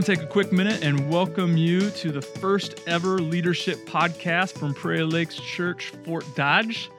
Want 0.00 0.06
to 0.06 0.16
take 0.16 0.24
a 0.24 0.32
quick 0.32 0.50
minute 0.50 0.82
and 0.82 1.10
welcome 1.10 1.58
you 1.58 1.90
to 1.90 2.10
the 2.10 2.22
first 2.22 2.80
ever 2.86 3.18
leadership 3.18 3.76
podcast 3.86 4.58
from 4.58 4.72
Prairie 4.72 5.02
Lakes 5.02 5.36
Church, 5.36 5.92
Fort 6.06 6.24
Dodge. 6.34 6.90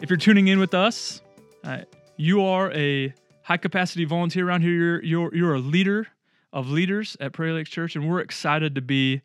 If 0.00 0.10
you're 0.10 0.16
tuning 0.16 0.46
in 0.46 0.60
with 0.60 0.74
us, 0.74 1.22
uh, 1.64 1.78
you 2.16 2.44
are 2.44 2.70
a 2.70 3.12
high 3.42 3.56
capacity 3.56 4.04
volunteer 4.04 4.46
around 4.46 4.60
here. 4.60 4.70
You're, 4.74 5.02
you're, 5.02 5.34
you're 5.34 5.54
a 5.54 5.58
leader 5.58 6.06
of 6.52 6.70
leaders 6.70 7.16
at 7.18 7.32
Prairie 7.32 7.50
Lakes 7.50 7.70
Church, 7.70 7.96
and 7.96 8.08
we're 8.08 8.20
excited 8.20 8.76
to 8.76 8.80
be 8.80 9.20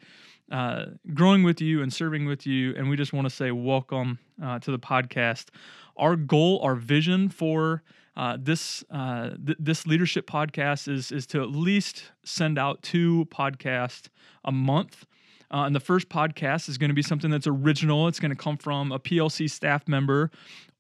uh, 0.52 0.86
growing 1.14 1.44
with 1.44 1.62
you 1.62 1.84
and 1.84 1.94
serving 1.94 2.26
with 2.26 2.48
you. 2.48 2.74
And 2.76 2.90
we 2.90 2.98
just 2.98 3.14
want 3.14 3.26
to 3.26 3.30
say 3.30 3.52
welcome 3.52 4.18
uh, 4.44 4.58
to 4.58 4.72
the 4.72 4.80
podcast. 4.80 5.50
Our 5.96 6.16
goal, 6.16 6.60
our 6.64 6.74
vision 6.74 7.30
for 7.30 7.84
uh, 8.20 8.38
this 8.38 8.84
uh, 8.92 9.30
th- 9.46 9.58
this 9.62 9.88
leadership 9.88 10.28
podcast 10.28 10.90
is 10.90 11.10
is 11.10 11.26
to 11.26 11.42
at 11.42 11.52
least 11.52 12.12
send 12.26 12.60
out 12.60 12.82
two 12.82 13.26
podcasts 13.32 14.10
a 14.44 14.52
month. 14.52 15.06
Uh, 15.50 15.64
and 15.64 15.74
the 15.74 15.80
first 15.80 16.10
podcast 16.10 16.68
is 16.68 16.78
going 16.78 16.90
to 16.90 16.94
be 16.94 17.02
something 17.02 17.32
that's 17.32 17.48
original. 17.48 18.10
It's 18.10 18.20
going 18.20 18.30
to 18.30 18.36
come 18.36 18.58
from 18.58 18.92
a 18.92 19.00
PLC 19.00 19.50
staff 19.50 19.88
member 19.88 20.32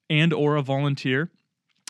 and 0.09 0.33
or 0.33 0.57
a 0.57 0.61
volunteer. 0.61 1.31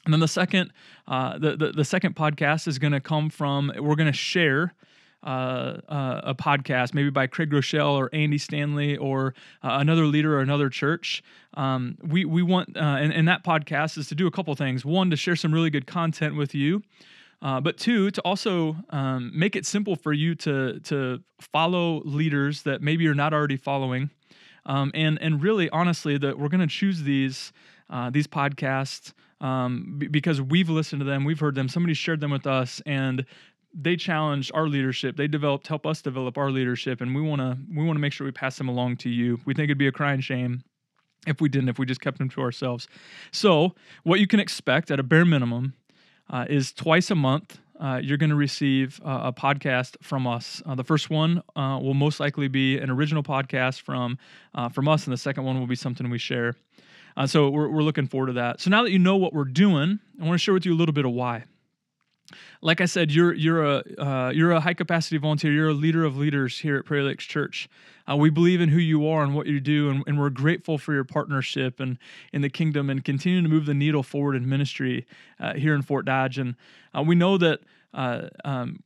And 0.06 0.14
then 0.14 0.22
the 0.22 0.28
second, 0.28 0.72
uh, 1.08 1.40
the, 1.40 1.58
the, 1.58 1.72
the 1.72 1.84
second 1.84 2.16
podcast 2.16 2.68
is 2.68 2.78
going 2.78 2.94
to 2.94 3.02
come 3.02 3.32
from. 3.32 3.74
We're 3.76 3.96
going 3.96 4.08
to 4.08 4.14
share 4.14 4.76
uh, 5.24 5.78
uh, 5.90 6.22
a 6.24 6.36
podcast, 6.36 6.94
maybe 6.94 7.10
by 7.10 7.28
Craig 7.28 7.50
Groeschel 7.50 7.92
or 7.92 8.10
Andy 8.14 8.38
Stanley 8.38 8.98
or 8.98 9.34
uh, 9.64 9.78
another 9.80 10.06
leader 10.06 10.38
or 10.38 10.42
another 10.42 10.70
church. 10.70 11.24
Um, 11.56 11.98
we 12.02 12.26
we 12.26 12.42
want 12.42 12.78
uh, 12.78 12.80
and, 12.80 13.14
and 13.14 13.28
that 13.28 13.44
podcast 13.44 13.98
is 13.98 14.08
to 14.10 14.16
do 14.16 14.28
a 14.28 14.32
couple 14.32 14.54
things. 14.56 14.86
One, 14.86 15.10
to 15.10 15.16
share 15.16 15.36
some 15.36 15.54
really 15.54 15.70
good 15.70 15.88
content 15.88 16.36
with 16.36 16.56
you. 16.56 16.84
Uh, 17.42 17.62
but 17.62 17.78
two, 17.78 18.12
to 18.12 18.22
also 18.22 18.76
um, 18.90 19.32
make 19.34 19.56
it 19.56 19.66
simple 19.66 19.96
for 19.96 20.12
you 20.12 20.36
to 20.36 20.80
to 20.82 21.22
follow 21.40 22.02
leaders 22.04 22.64
that 22.64 22.82
maybe 22.82 23.04
you're 23.04 23.14
not 23.14 23.34
already 23.34 23.56
following, 23.56 24.10
um, 24.66 24.92
and 24.94 25.18
and 25.22 25.42
really 25.42 25.70
honestly 25.70 26.18
that 26.18 26.38
we're 26.38 26.50
going 26.50 26.60
to 26.60 26.68
choose 26.68 27.04
these 27.04 27.54
uh, 27.90 28.10
these 28.10 28.28
podcasts 28.28 29.14
um, 29.42 29.96
b- 29.98 30.08
because 30.08 30.42
we've 30.42 30.70
listened 30.70 31.00
to 31.00 31.06
them, 31.06 31.24
we've 31.24 31.40
heard 31.40 31.56
them, 31.56 31.70
somebody 31.70 31.94
shared 31.94 32.20
them 32.20 32.32
with 32.32 32.46
us, 32.46 32.82
and 32.86 33.26
they 33.74 33.96
challenged 33.96 34.52
our 34.54 34.68
leadership. 34.68 35.16
They 35.18 35.28
developed, 35.28 35.68
help 35.68 35.86
us 35.86 36.02
develop 36.02 36.38
our 36.38 36.52
leadership, 36.52 37.02
and 37.02 37.16
we 37.16 37.22
want 37.22 37.42
to 37.42 37.58
we 37.74 37.86
want 37.86 37.98
to 37.98 38.02
make 38.02 38.14
sure 38.14 38.26
we 38.26 38.32
pass 38.32 38.58
them 38.58 38.68
along 38.68 38.98
to 38.98 39.10
you. 39.10 39.40
We 39.46 39.54
think 39.54 39.66
it'd 39.66 39.78
be 39.78 39.88
a 39.88 39.92
crying 39.92 40.22
shame 40.22 40.64
if 41.28 41.42
we 41.42 41.50
didn't, 41.50 41.70
if 41.70 41.78
we 41.78 41.86
just 41.86 42.02
kept 42.02 42.18
them 42.18 42.30
to 42.30 42.42
ourselves. 42.42 42.88
So, 43.32 43.76
what 44.04 44.20
you 44.20 44.28
can 44.28 44.40
expect 44.40 44.90
at 44.92 45.00
a 45.00 45.04
bare 45.04 45.26
minimum 45.26 45.74
uh, 46.30 46.46
is 46.50 46.72
twice 46.72 47.12
a 47.12 47.16
month. 47.16 47.60
Uh, 47.80 48.00
you're 48.04 48.18
going 48.18 48.30
to 48.30 48.36
receive 48.36 49.00
uh, 49.06 49.22
a 49.24 49.34
podcast 49.34 49.96
from 50.02 50.28
us. 50.28 50.62
Uh, 50.66 50.76
the 50.76 50.84
first 50.84 51.10
one 51.10 51.42
uh, 51.56 51.80
will 51.82 51.94
most 51.94 52.20
likely 52.20 52.50
be 52.50 52.78
an 52.78 52.90
original 52.90 53.24
podcast 53.24 53.82
from 53.82 54.18
uh, 54.54 54.68
from 54.68 54.88
us, 54.88 55.06
and 55.06 55.14
the 55.14 55.18
second 55.18 55.44
one 55.44 55.60
will 55.60 55.68
be 55.68 55.76
something 55.76 56.10
we 56.10 56.18
share. 56.18 56.56
so 57.26 57.50
we're, 57.50 57.70
we're 57.70 57.84
looking 57.84 58.08
forward 58.08 58.28
to 58.28 58.34
that. 58.34 58.60
So 58.60 58.70
now 58.70 58.84
that 58.84 58.92
you 58.92 59.00
know 59.00 59.16
what 59.16 59.34
we're 59.34 59.46
doing, 59.46 60.00
I 60.20 60.26
want 60.26 60.34
to 60.34 60.44
share 60.44 60.54
with 60.54 60.66
you 60.66 60.74
a 60.74 60.76
little 60.76 60.94
bit 60.94 61.06
of 61.06 61.12
why 61.12 61.46
like 62.62 62.82
I 62.82 62.86
said, 62.86 63.12
you're 63.12 63.34
you're 63.34 63.64
a 63.64 63.84
uh, 63.98 64.32
you're 64.34 64.52
a 64.52 64.60
high 64.60 64.74
capacity 64.74 65.18
volunteer. 65.18 65.52
You're 65.52 65.70
a 65.70 65.74
leader 65.74 66.04
of 66.04 66.18
leaders 66.18 66.60
here 66.60 66.78
at 66.78 66.86
Prairie 66.86 67.04
Lakes 67.04 67.26
Church. 67.26 67.70
Uh, 68.10 68.16
we 68.16 68.30
believe 68.30 68.60
in 68.62 68.70
who 68.70 68.80
you 68.80 69.08
are 69.08 69.24
and 69.24 69.36
what 69.36 69.46
you 69.48 69.60
do, 69.60 69.90
and, 69.90 70.04
and, 70.08 70.20
we're 70.20 70.32
grateful 70.32 70.80
for 70.80 70.94
your 70.94 71.04
partnership 71.04 71.80
and 71.80 72.00
in 72.34 72.42
the 72.42 72.50
kingdom 72.50 72.90
and 72.90 73.06
continuing 73.06 73.44
to 73.44 73.50
move 73.50 73.68
the 73.68 73.74
needle 73.74 74.02
forward 74.02 74.36
in 74.36 74.50
ministry 74.50 75.06
uh, 75.40 75.54
here 75.54 75.76
in 75.76 75.84
Fort 75.84 76.06
Dodge. 76.06 76.38
And 76.38 76.56
uh, 76.96 77.04
we 77.04 77.16
know 77.16 77.38
that. 77.38 77.60
Uh, 77.92 78.30
um, 78.46 78.84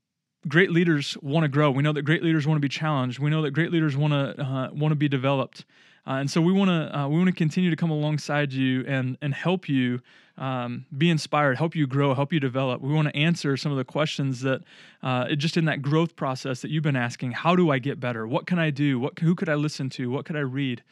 great 0.48 0.72
leaders 0.72 1.18
want 1.22 1.44
to 1.44 1.48
grow. 1.50 1.70
We 1.72 1.84
know 1.84 1.92
that 1.92 2.04
great 2.04 2.24
leaders 2.24 2.48
want 2.48 2.58
to 2.58 2.62
be 2.62 2.70
challenged. 2.70 3.20
We 3.20 3.30
know 3.30 3.42
that 3.42 3.52
great 3.52 3.72
leaders 3.72 3.98
want 3.98 4.14
to 4.14 4.42
uh, 4.42 4.70
want 4.74 4.92
to 4.92 4.96
be 4.96 5.10
developed. 5.10 5.66
Uh, 6.06 6.16
and 6.16 6.30
so 6.30 6.41
we 6.41 6.52
want 6.52 6.69
to 6.69 7.00
uh, 7.00 7.08
we 7.08 7.18
want 7.18 7.28
to 7.28 7.36
continue 7.36 7.69
to 7.69 7.75
come 7.75 7.90
alongside 7.90 8.52
you 8.52 8.84
and 8.88 9.18
and 9.22 9.34
help 9.34 9.69
you 9.69 10.02
um, 10.38 10.86
be 10.97 11.09
inspired, 11.09 11.58
help 11.58 11.75
you 11.75 11.86
grow, 11.88 12.14
help 12.14 12.34
you 12.34 12.40
develop. 12.40 12.81
We 12.81 12.94
want 12.94 13.08
to 13.08 13.16
answer 13.16 13.56
some 13.56 13.72
of 13.72 13.78
the 13.78 13.86
questions 13.86 14.42
that 14.42 14.62
uh, 15.02 15.36
just 15.36 15.58
in 15.58 15.66
that 15.66 15.81
growth 15.81 16.16
process 16.16 16.62
that 16.62 16.72
you've 16.72 16.84
been 16.84 16.96
asking. 16.96 17.34
How 17.34 17.56
do 17.56 17.69
I 17.69 17.80
get 17.80 18.00
better? 18.00 18.28
What 18.28 18.47
can 18.47 18.59
I 18.59 18.69
do? 18.69 19.00
What 19.00 19.19
who 19.19 19.36
could 19.36 19.50
I 19.50 19.56
listen 19.56 19.90
to? 19.92 20.09
What 20.09 20.25
could 20.25 20.36
I 20.36 20.42
read? 20.42 20.84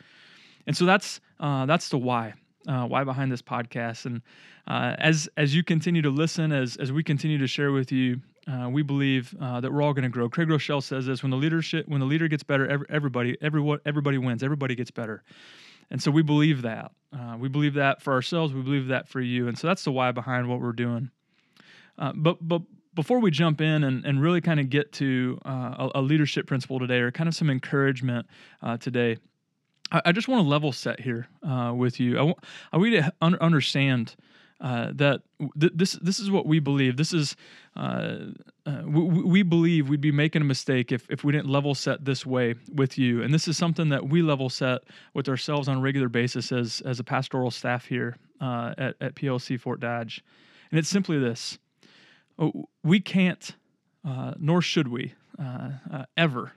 And 0.67 0.77
so 0.77 0.85
that's 0.85 1.19
uh, 1.39 1.65
that's 1.65 1.89
the 1.89 1.97
why. 1.97 2.33
Uh, 2.67 2.85
why 2.85 3.03
behind 3.03 3.31
this 3.31 3.41
podcast 3.41 4.05
and 4.05 4.21
uh, 4.67 4.95
as 4.99 5.27
as 5.35 5.55
you 5.55 5.63
continue 5.63 6.03
to 6.03 6.11
listen 6.11 6.51
as 6.51 6.77
as 6.77 6.91
we 6.91 7.03
continue 7.03 7.39
to 7.39 7.47
share 7.47 7.71
with 7.71 7.91
you 7.91 8.21
uh, 8.47 8.69
we 8.69 8.81
believe 8.81 9.35
uh, 9.39 9.61
that 9.61 9.71
we're 9.71 9.81
all 9.81 9.93
going 9.93 10.03
to 10.03 10.09
grow. 10.09 10.27
Craig 10.29 10.47
Groeschel 10.47 10.81
says 10.81 11.05
this: 11.05 11.21
when 11.21 11.29
the 11.29 11.37
leadership, 11.37 11.87
when 11.87 11.99
the 11.99 12.05
leader 12.05 12.27
gets 12.27 12.43
better, 12.43 12.67
every, 12.67 12.85
everybody, 12.89 13.37
everyone, 13.41 13.79
everybody 13.85 14.17
wins. 14.17 14.41
Everybody 14.41 14.75
gets 14.75 14.89
better, 14.89 15.23
and 15.91 16.01
so 16.01 16.09
we 16.09 16.23
believe 16.23 16.63
that. 16.63 16.91
Uh, 17.13 17.37
we 17.37 17.49
believe 17.49 17.75
that 17.75 18.01
for 18.01 18.13
ourselves. 18.13 18.53
We 18.53 18.61
believe 18.61 18.87
that 18.87 19.07
for 19.07 19.21
you, 19.21 19.47
and 19.47 19.57
so 19.57 19.67
that's 19.67 19.83
the 19.83 19.91
why 19.91 20.11
behind 20.11 20.49
what 20.49 20.59
we're 20.59 20.71
doing. 20.71 21.11
Uh, 21.99 22.13
but 22.15 22.37
but 22.41 22.63
before 22.95 23.19
we 23.19 23.31
jump 23.31 23.61
in 23.61 23.83
and, 23.83 24.03
and 24.05 24.21
really 24.21 24.41
kind 24.41 24.59
of 24.59 24.69
get 24.69 24.91
to 24.91 25.39
uh, 25.45 25.89
a, 25.95 25.99
a, 25.99 26.01
leadership 26.01 26.45
principle 26.45 26.77
today, 26.79 26.99
or 26.99 27.11
kind 27.11 27.29
of 27.29 27.35
some 27.35 27.49
encouragement 27.49 28.25
uh, 28.61 28.75
today, 28.75 29.17
I, 29.91 30.01
I, 30.05 30.11
just 30.11 30.27
want 30.27 30.43
to 30.43 30.49
level 30.49 30.73
set 30.73 30.99
here 30.99 31.27
with 31.73 31.99
you. 31.99 32.17
I 32.17 32.23
want 32.23 32.39
I 32.73 32.77
want 32.77 32.91
you 32.91 33.01
to 33.01 33.13
un- 33.21 33.37
understand 33.39 34.15
uh, 34.61 34.91
that 34.93 35.21
th- 35.59 35.73
this 35.75 35.93
this 35.93 36.19
is 36.19 36.29
what 36.29 36.45
we 36.45 36.59
believe. 36.59 36.95
This 36.95 37.13
is 37.13 37.35
uh, 37.75 38.17
uh, 38.67 38.83
we, 38.85 39.23
we, 39.23 39.43
believe 39.43 39.89
we'd 39.89 40.01
be 40.01 40.11
making 40.11 40.43
a 40.43 40.45
mistake 40.45 40.91
if 40.91 41.09
if 41.09 41.23
we 41.23 41.31
didn't 41.31 41.49
level 41.49 41.73
set 41.73 42.05
this 42.05 42.27
way 42.27 42.53
with 42.71 42.95
you. 42.95 43.23
And 43.23 43.33
this 43.33 43.47
is 43.47 43.57
something 43.57 43.89
that 43.89 44.07
we 44.07 44.21
level 44.21 44.49
set 44.49 44.81
with 45.15 45.27
ourselves 45.27 45.67
on 45.67 45.77
a 45.77 45.81
regular 45.81 46.09
basis 46.09 46.51
as 46.51 46.81
as 46.81 46.99
a 46.99 47.03
pastoral 47.03 47.49
staff 47.49 47.85
here 47.85 48.17
uh, 48.39 48.75
at 48.77 48.95
at 49.01 49.15
PLC 49.15 49.59
Fort 49.59 49.79
Dodge. 49.79 50.23
And 50.69 50.77
it's 50.77 50.89
simply 50.89 51.17
this: 51.17 51.57
oh, 52.37 52.69
we 52.83 52.99
can't, 52.99 53.55
uh, 54.07 54.35
nor 54.37 54.61
should 54.61 54.89
we, 54.89 55.15
ever 56.15 56.51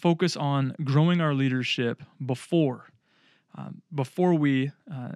focus 0.00 0.34
on 0.34 0.74
growing 0.82 1.20
our 1.20 1.34
leadership 1.34 2.02
before. 2.24 2.86
before 3.94 4.34
we 4.34 4.72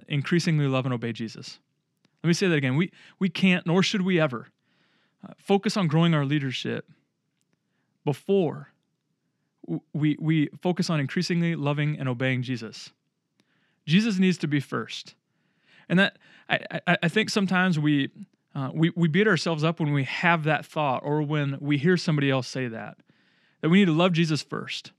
increasingly 0.07 0.67
love 0.67 0.85
and 0.85 0.93
obey 0.93 1.11
Jesus. 1.11 1.59
Let 2.23 2.27
me 2.27 2.33
say 2.33 2.47
that 2.47 2.55
again. 2.55 2.75
We, 2.75 2.91
we 3.17 3.29
can't, 3.29 3.65
nor 3.65 3.81
should 3.81 4.01
we 4.01 4.19
ever, 4.19 4.47
uh, 5.27 5.33
focus 5.37 5.77
on 5.77 5.87
growing 5.87 6.13
our 6.13 6.25
leadership 6.25 6.89
before 8.03 8.69
we, 9.93 10.17
we 10.19 10.49
focus 10.61 10.89
on 10.89 10.99
increasingly 10.99 11.55
loving 11.55 11.97
and 11.99 12.09
obeying 12.09 12.41
Jesus. 12.41 12.91
Jesus 13.85 14.19
needs 14.19 14.37
to 14.39 14.47
be 14.47 14.59
first. 14.59 15.15
And 15.87 15.99
that 15.99 16.17
I, 16.49 16.59
I, 16.87 16.97
I 17.03 17.07
think 17.07 17.29
sometimes 17.29 17.79
we, 17.79 18.09
uh, 18.55 18.71
we, 18.73 18.91
we 18.95 19.07
beat 19.07 19.27
ourselves 19.27 19.63
up 19.63 19.79
when 19.79 19.93
we 19.93 20.03
have 20.03 20.43
that 20.43 20.65
thought 20.65 21.01
or 21.03 21.21
when 21.21 21.57
we 21.59 21.77
hear 21.77 21.97
somebody 21.97 22.29
else 22.29 22.47
say 22.47 22.67
that, 22.67 22.97
that 23.61 23.69
we 23.69 23.79
need 23.79 23.85
to 23.85 23.93
love 23.93 24.13
Jesus 24.13 24.41
first. 24.41 24.91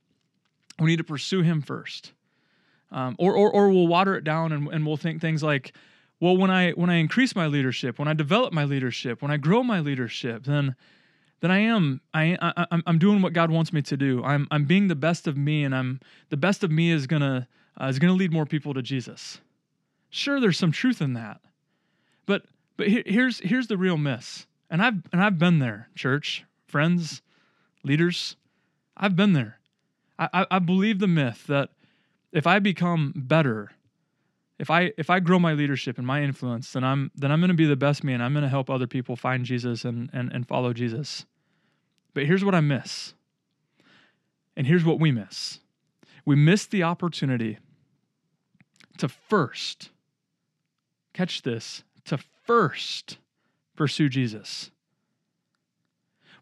We 0.78 0.87
need 0.87 0.98
to 0.98 1.04
pursue 1.04 1.42
him 1.42 1.60
first. 1.62 2.12
Um, 2.92 3.14
or, 3.19 3.34
or, 3.34 3.50
or 3.50 3.69
we'll 3.69 3.87
water 3.87 4.16
it 4.16 4.25
down 4.25 4.52
and, 4.52 4.69
and 4.69 4.87
we'll 4.87 4.97
think 4.97 5.20
things 5.20 5.42
like, 5.42 5.72
well 6.20 6.36
when 6.36 6.50
i 6.50 6.70
when 6.72 6.91
i 6.91 6.97
increase 6.97 7.34
my 7.34 7.46
leadership 7.46 7.99
when 7.99 8.08
i 8.08 8.12
develop 8.12 8.52
my 8.52 8.64
leadership 8.64 9.22
when 9.22 9.31
i 9.31 9.37
grow 9.37 9.62
my 9.62 9.81
leadership 9.81 10.44
then 10.44 10.76
then 11.40 11.50
i 11.50 11.58
am 11.58 12.00
i, 12.14 12.37
I 12.40 12.67
i'm 12.87 12.99
doing 12.99 13.22
what 13.22 13.32
god 13.32 13.50
wants 13.50 13.72
me 13.72 13.82
to 13.82 13.96
do. 13.96 14.22
I'm 14.22 14.46
i'm 14.50 14.64
being 14.64 14.88
the 14.88 14.94
best 14.94 15.26
of 15.26 15.37
me 15.37 15.64
and 15.64 15.75
i'm 15.75 16.00
the 16.28 16.37
best 16.37 16.62
of 16.62 16.70
me 16.70 16.90
is 16.90 17.06
gonna 17.06 17.49
uh, 17.81 17.87
is 17.87 17.99
gonna 17.99 18.12
lead 18.12 18.32
more 18.32 18.46
people 18.46 18.75
to 18.75 18.82
jesus. 18.82 19.40
Sure 20.11 20.40
there's 20.40 20.58
some 20.58 20.72
truth 20.72 21.00
in 21.00 21.14
that. 21.14 21.40
But 22.26 22.44
but 22.76 22.88
here's 22.88 23.40
here's 23.40 23.69
the 23.69 23.78
real 23.78 23.96
miss. 23.96 24.46
And 24.70 24.82
i've 24.82 25.02
and 25.12 25.22
i've 25.22 25.38
been 25.38 25.58
there 25.58 25.88
church 25.94 26.44
friends 26.67 27.22
leaders. 27.82 28.37
I've 28.96 29.17
been 29.17 29.32
there. 29.32 29.58
I 30.19 30.28
i, 30.32 30.46
I 30.50 30.58
believe 30.58 30.99
the 30.99 31.08
myth 31.08 31.46
that 31.49 31.70
if 32.32 32.46
i 32.46 32.58
become 32.58 33.12
better 33.17 33.72
if 34.60 34.68
I 34.68 34.92
if 34.98 35.08
I 35.08 35.20
grow 35.20 35.38
my 35.38 35.54
leadership 35.54 35.96
and 35.96 36.06
my 36.06 36.22
influence, 36.22 36.74
then 36.74 36.84
I'm 36.84 37.10
then 37.16 37.32
I'm 37.32 37.40
going 37.40 37.48
to 37.48 37.54
be 37.54 37.64
the 37.64 37.76
best 37.76 38.04
me 38.04 38.12
and 38.12 38.22
I'm 38.22 38.34
going 38.34 38.42
to 38.42 38.48
help 38.48 38.68
other 38.68 38.86
people 38.86 39.16
find 39.16 39.46
Jesus 39.46 39.86
and, 39.86 40.10
and 40.12 40.30
and 40.30 40.46
follow 40.46 40.74
Jesus. 40.74 41.24
But 42.12 42.26
here's 42.26 42.44
what 42.44 42.54
I 42.54 42.60
miss. 42.60 43.14
And 44.54 44.66
here's 44.66 44.84
what 44.84 45.00
we 45.00 45.12
miss. 45.12 45.60
We 46.26 46.36
miss 46.36 46.66
the 46.66 46.82
opportunity 46.82 47.58
to 48.98 49.08
first 49.08 49.88
catch 51.14 51.40
this, 51.40 51.82
to 52.04 52.18
first 52.44 53.16
pursue 53.76 54.10
Jesus. 54.10 54.70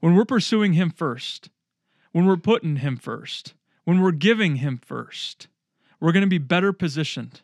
When 0.01 0.17
we're 0.17 0.25
pursuing 0.25 0.73
him 0.73 0.91
first, 0.91 1.51
when 2.11 2.27
we're 2.27 2.37
putting 2.37 2.77
him 2.77 2.97
first, 2.97 3.55
when 3.85 4.01
we're 4.01 4.11
giving 4.11 4.57
him 4.57 4.81
first, 4.85 5.47
we're 6.01 6.13
going 6.13 6.25
to 6.25 6.29
be 6.29 6.39
better 6.39 6.73
positioned 6.73 7.43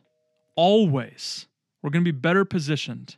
always, 0.57 1.47
we're 1.83 1.91
going 1.91 2.05
to 2.05 2.13
be 2.13 2.19
better 2.19 2.45
positioned 2.45 3.17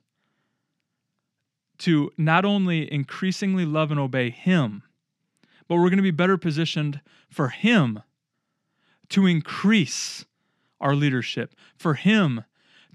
to 1.79 2.11
not 2.17 2.45
only 2.45 2.91
increasingly 2.93 3.65
love 3.65 3.91
and 3.91 4.01
obey 4.01 4.31
Him, 4.31 4.83
but 5.69 5.77
we're 5.77 5.91
going 5.91 5.97
to 5.99 6.03
be 6.03 6.11
better 6.11 6.37
positioned 6.37 7.01
for 7.29 7.49
Him 7.49 8.03
to 9.11 9.27
increase 9.27 10.25
our 10.81 10.95
leadership, 10.95 11.55
for 11.77 11.95
Him 11.95 12.45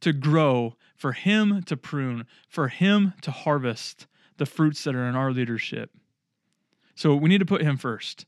to 0.01 0.13
grow, 0.13 0.75
for 0.95 1.13
Him 1.13 1.63
to 1.63 1.77
prune, 1.77 2.25
for 2.47 2.67
Him 2.67 3.13
to 3.21 3.31
harvest 3.31 4.07
the 4.37 4.45
fruits 4.45 4.83
that 4.83 4.95
are 4.95 5.07
in 5.07 5.15
our 5.15 5.31
leadership. 5.31 5.91
So 6.95 7.15
we 7.15 7.29
need 7.29 7.39
to 7.39 7.45
put 7.45 7.61
Him 7.61 7.77
first. 7.77 8.25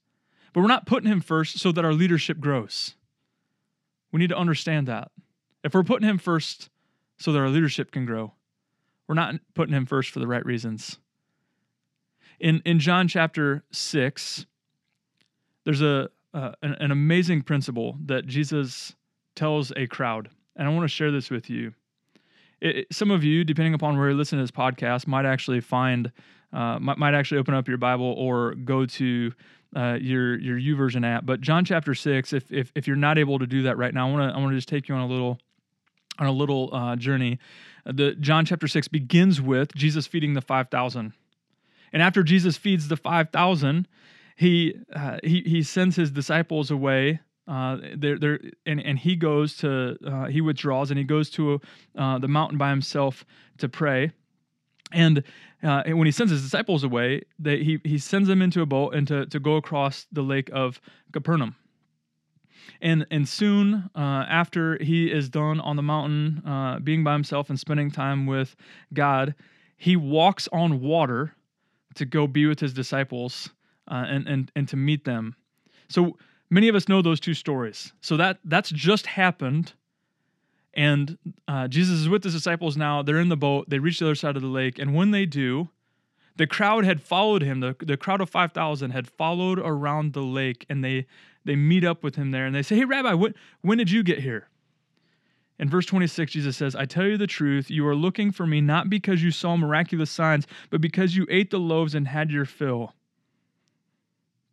But 0.53 0.61
we're 0.61 0.67
not 0.67 0.85
putting 0.85 1.11
Him 1.11 1.21
first 1.21 1.59
so 1.59 1.71
that 1.71 1.85
our 1.85 1.93
leadership 1.93 2.39
grows. 2.39 2.95
We 4.11 4.19
need 4.19 4.29
to 4.29 4.37
understand 4.37 4.87
that. 4.87 5.11
If 5.63 5.73
we're 5.73 5.83
putting 5.83 6.07
Him 6.07 6.17
first 6.17 6.69
so 7.17 7.31
that 7.31 7.39
our 7.39 7.49
leadership 7.49 7.91
can 7.91 8.05
grow, 8.05 8.33
we're 9.07 9.15
not 9.15 9.35
putting 9.53 9.73
Him 9.73 9.85
first 9.85 10.11
for 10.11 10.19
the 10.19 10.27
right 10.27 10.45
reasons. 10.45 10.97
In, 12.39 12.61
in 12.65 12.79
John 12.79 13.07
chapter 13.07 13.63
6, 13.71 14.45
there's 15.65 15.81
a, 15.81 16.09
uh, 16.33 16.51
an, 16.61 16.73
an 16.79 16.91
amazing 16.91 17.43
principle 17.43 17.97
that 18.05 18.25
Jesus 18.25 18.95
tells 19.35 19.71
a 19.75 19.87
crowd. 19.87 20.29
And 20.55 20.67
I 20.67 20.71
want 20.71 20.83
to 20.83 20.87
share 20.87 21.11
this 21.11 21.29
with 21.29 21.49
you. 21.49 21.73
It, 22.61 22.87
some 22.91 23.11
of 23.11 23.23
you, 23.23 23.43
depending 23.43 23.73
upon 23.73 23.97
where 23.97 24.09
you 24.09 24.15
listen 24.15 24.37
to 24.37 24.43
this 24.43 24.51
podcast, 24.51 25.07
might 25.07 25.25
actually 25.25 25.61
find, 25.61 26.11
uh, 26.51 26.79
might, 26.79 26.97
might 26.97 27.13
actually 27.13 27.39
open 27.39 27.53
up 27.53 27.67
your 27.67 27.77
Bible 27.77 28.13
or 28.17 28.55
go 28.55 28.85
to 28.85 29.33
uh, 29.75 29.97
your 29.99 30.39
your 30.39 30.57
YouVersion 30.57 31.05
app. 31.05 31.25
But 31.25 31.41
John 31.41 31.65
chapter 31.65 31.95
six, 31.95 32.31
if, 32.31 32.51
if 32.51 32.71
if 32.75 32.87
you're 32.87 32.95
not 32.95 33.17
able 33.17 33.39
to 33.39 33.47
do 33.47 33.63
that 33.63 33.77
right 33.77 33.93
now, 33.93 34.07
I 34.07 34.11
want 34.11 34.31
to 34.31 34.37
I 34.37 34.39
want 34.39 34.51
to 34.51 34.57
just 34.57 34.69
take 34.69 34.87
you 34.87 34.95
on 34.95 35.01
a 35.01 35.07
little 35.07 35.39
on 36.19 36.27
a 36.27 36.31
little 36.31 36.69
uh, 36.73 36.95
journey. 36.95 37.39
The 37.85 38.15
John 38.19 38.45
chapter 38.45 38.67
six 38.67 38.87
begins 38.87 39.41
with 39.41 39.73
Jesus 39.75 40.07
feeding 40.07 40.33
the 40.33 40.41
five 40.41 40.69
thousand, 40.69 41.13
and 41.91 42.01
after 42.01 42.23
Jesus 42.23 42.57
feeds 42.57 42.87
the 42.87 42.97
five 42.97 43.29
thousand, 43.29 43.87
he 44.35 44.75
uh, 44.95 45.17
he 45.23 45.41
he 45.41 45.63
sends 45.63 45.95
his 45.95 46.11
disciples 46.11 46.71
away 46.71 47.19
uh, 47.47 47.77
there, 47.95 48.17
there, 48.17 48.39
and, 48.65 48.79
and 48.79 48.99
he 48.99 49.15
goes 49.15 49.57
to, 49.57 49.97
uh, 50.05 50.25
he 50.25 50.41
withdraws 50.41 50.91
and 50.91 50.97
he 50.97 51.03
goes 51.03 51.29
to 51.31 51.59
uh, 51.97 52.17
the 52.19 52.27
mountain 52.27 52.57
by 52.57 52.69
himself 52.69 53.25
to 53.57 53.67
pray. 53.67 54.11
And, 54.91 55.23
uh, 55.63 55.83
and 55.85 55.97
when 55.97 56.05
he 56.05 56.11
sends 56.11 56.31
his 56.31 56.43
disciples 56.43 56.83
away, 56.83 57.23
they, 57.39 57.63
he, 57.63 57.79
he 57.83 57.97
sends 57.97 58.27
them 58.27 58.41
into 58.41 58.61
a 58.61 58.65
boat 58.65 58.93
and 58.93 59.07
to, 59.07 59.25
to 59.25 59.39
go 59.39 59.55
across 59.55 60.05
the 60.11 60.21
lake 60.21 60.49
of 60.53 60.79
Capernaum. 61.11 61.55
And, 62.81 63.05
and 63.11 63.27
soon 63.27 63.89
uh, 63.95 63.99
after 63.99 64.77
he 64.83 65.11
is 65.11 65.29
done 65.29 65.59
on 65.59 65.75
the 65.75 65.83
mountain, 65.83 66.43
uh, 66.45 66.79
being 66.79 67.03
by 67.03 67.13
himself 67.13 67.49
and 67.49 67.59
spending 67.59 67.91
time 67.91 68.25
with 68.25 68.55
God, 68.93 69.35
he 69.77 69.95
walks 69.95 70.47
on 70.51 70.81
water 70.81 71.35
to 71.95 72.05
go 72.05 72.27
be 72.27 72.45
with 72.45 72.59
his 72.59 72.73
disciples 72.73 73.49
and, 73.87 74.27
and, 74.27 74.51
and 74.55 74.67
to 74.69 74.75
meet 74.75 75.05
them. 75.05 75.35
So 75.89 76.17
Many 76.53 76.67
of 76.67 76.75
us 76.75 76.87
know 76.87 77.01
those 77.01 77.19
two 77.19 77.33
stories. 77.33 77.93
So 77.99 78.15
that 78.17 78.37
that's 78.45 78.69
just 78.69 79.07
happened. 79.07 79.73
And 80.75 81.17
uh, 81.47 81.67
Jesus 81.67 81.99
is 81.99 82.07
with 82.07 82.23
his 82.23 82.35
disciples 82.35 82.77
now. 82.77 83.01
They're 83.01 83.19
in 83.19 83.29
the 83.29 83.35
boat. 83.35 83.71
They 83.71 83.79
reach 83.79 83.97
the 83.97 84.05
other 84.05 84.13
side 84.13 84.35
of 84.35 84.43
the 84.43 84.47
lake. 84.47 84.77
And 84.77 84.93
when 84.93 85.09
they 85.09 85.25
do, 85.25 85.69
the 86.35 86.47
crowd 86.47 86.85
had 86.85 87.01
followed 87.01 87.41
him. 87.41 87.59
The, 87.59 87.75
the 87.79 87.97
crowd 87.97 88.21
of 88.21 88.29
5,000 88.29 88.91
had 88.91 89.07
followed 89.07 89.59
around 89.59 90.13
the 90.13 90.21
lake 90.21 90.65
and 90.69 90.83
they, 90.83 91.05
they 91.45 91.55
meet 91.55 91.83
up 91.83 92.03
with 92.03 92.15
him 92.15 92.31
there 92.31 92.45
and 92.45 92.55
they 92.55 92.63
say, 92.63 92.75
Hey, 92.75 92.85
Rabbi, 92.85 93.13
what, 93.13 93.33
when 93.61 93.77
did 93.77 93.91
you 93.91 94.03
get 94.03 94.19
here? 94.19 94.47
In 95.59 95.69
verse 95.69 95.85
26, 95.85 96.31
Jesus 96.31 96.57
says, 96.57 96.75
I 96.75 96.85
tell 96.85 97.05
you 97.05 97.17
the 97.17 97.27
truth, 97.27 97.69
you 97.69 97.87
are 97.87 97.95
looking 97.95 98.31
for 98.31 98.47
me 98.47 98.59
not 98.59 98.89
because 98.89 99.23
you 99.23 99.31
saw 99.31 99.55
miraculous 99.55 100.09
signs, 100.09 100.47
but 100.71 100.81
because 100.81 101.15
you 101.15 101.27
ate 101.29 101.51
the 101.51 101.59
loaves 101.59 101.93
and 101.93 102.07
had 102.07 102.31
your 102.31 102.45
fill. 102.45 102.93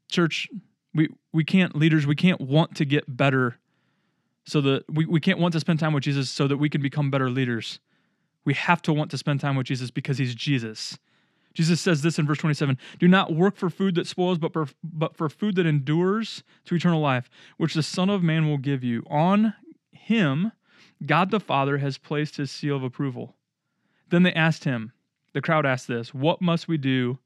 Church, 0.09 0.49
we 0.95 1.09
we 1.33 1.45
can't 1.45 1.77
leaders 1.77 2.07
we 2.07 2.17
can't 2.17 2.41
want 2.41 2.75
to 2.77 2.85
get 2.85 3.17
better 3.17 3.59
so 4.45 4.61
that 4.61 4.85
we, 4.93 5.05
we 5.05 5.21
can't 5.21 5.39
want 5.39 5.53
to 5.53 5.61
spend 5.61 5.79
time 5.79 5.93
with 5.93 6.03
jesus 6.03 6.31
so 6.31 6.47
that 6.47 6.57
we 6.57 6.69
can 6.69 6.83
become 6.83 7.11
better 7.11 7.31
leaders 7.31 7.81
we 8.45 8.55
have 8.55 8.83
to 8.83 8.93
want 8.93 9.11
to 9.11 9.19
spend 9.19 9.41
time 9.41 9.57
with 9.57 9.67
jesus 9.67 9.91
because 9.91 10.19
he's 10.19 10.35
jesus 10.35 10.99
jesus 11.55 11.81
says 11.81 12.03
this 12.03 12.19
in 12.19 12.27
verse 12.27 12.39
27 12.39 12.79
do 12.99 13.09
not 13.09 13.35
work 13.35 13.57
for 13.57 13.71
food 13.71 13.95
that 13.95 14.07
spoils 14.07 14.39
but 14.39 14.53
for, 14.53 14.67
but 14.83 15.17
for 15.17 15.29
food 15.29 15.57
that 15.57 15.67
endures 15.67 16.43
to 16.65 16.75
eternal 16.75 17.01
life 17.01 17.31
which 17.57 17.75
the 17.75 17.83
son 17.83 18.09
of 18.11 18.23
man 18.23 18.49
will 18.49 18.59
give 18.59 18.85
you. 18.85 19.03
On 19.09 19.55
him 19.91 20.53
god 21.05 21.31
the 21.31 21.41
father 21.41 21.79
has 21.79 21.99
placed 21.99 22.37
his 22.37 22.51
seal 22.51 22.77
of 22.77 22.83
approval. 22.83 23.37
Then 24.09 24.23
they 24.23 24.33
asked 24.33 24.65
him 24.65 24.93
the 25.33 25.43
crowd 25.43 25.67
asked 25.67 25.89
this 25.89 26.15
what 26.15 26.43
must 26.43 26.69
we 26.69 26.79
do 26.79 27.19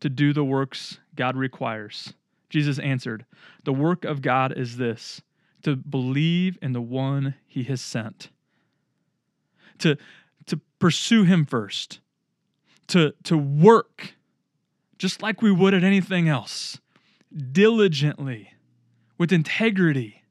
to 0.00 0.08
do 0.08 0.32
the 0.32 0.44
works 0.44 0.98
god 1.14 1.36
requires? 1.36 2.14
Jesus 2.54 2.78
answered, 2.78 3.26
The 3.64 3.72
work 3.72 4.04
of 4.04 4.22
God 4.22 4.56
is 4.56 4.76
this 4.76 5.20
to 5.62 5.74
believe 5.74 6.56
in 6.62 6.72
the 6.72 6.80
one 6.80 7.34
he 7.48 7.64
has 7.64 7.80
sent, 7.80 8.30
to, 9.78 9.96
to 10.46 10.60
pursue 10.78 11.24
him 11.24 11.46
first, 11.46 11.98
to, 12.88 13.14
to 13.24 13.36
work 13.36 14.14
just 14.98 15.22
like 15.22 15.42
we 15.42 15.52
would 15.52 15.74
at 15.74 15.84
anything 15.84 16.28
else, 16.28 16.78
diligently, 17.52 18.52
with 19.18 19.32
integrity, 19.32 20.22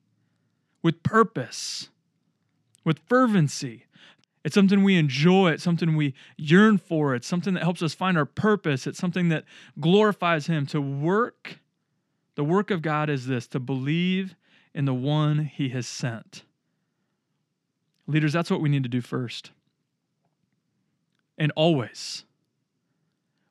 with 0.81 1.03
purpose, 1.03 1.89
with 2.83 2.99
fervency. 3.07 3.85
It's 4.43 4.55
something 4.55 4.83
we 4.83 4.97
enjoy. 4.97 5.51
It's 5.51 5.63
something 5.63 5.95
we 5.95 6.13
yearn 6.37 6.77
for. 6.77 7.15
It's 7.15 7.27
something 7.27 7.53
that 7.53 7.63
helps 7.63 7.81
us 7.81 7.93
find 7.93 8.17
our 8.17 8.25
purpose. 8.25 8.87
It's 8.87 8.99
something 8.99 9.29
that 9.29 9.45
glorifies 9.79 10.47
Him 10.47 10.65
to 10.67 10.81
work 10.81 11.59
the 12.35 12.43
work 12.43 12.71
of 12.71 12.81
God 12.81 13.09
is 13.09 13.27
this 13.27 13.47
to 13.47 13.59
believe 13.59 14.35
in 14.73 14.85
the 14.85 14.93
one 14.93 15.45
he 15.45 15.69
has 15.69 15.87
sent. 15.87 16.43
Leaders, 18.07 18.33
that's 18.33 18.49
what 18.49 18.61
we 18.61 18.69
need 18.69 18.83
to 18.83 18.89
do 18.89 19.01
first. 19.01 19.51
And 21.37 21.51
always, 21.55 22.25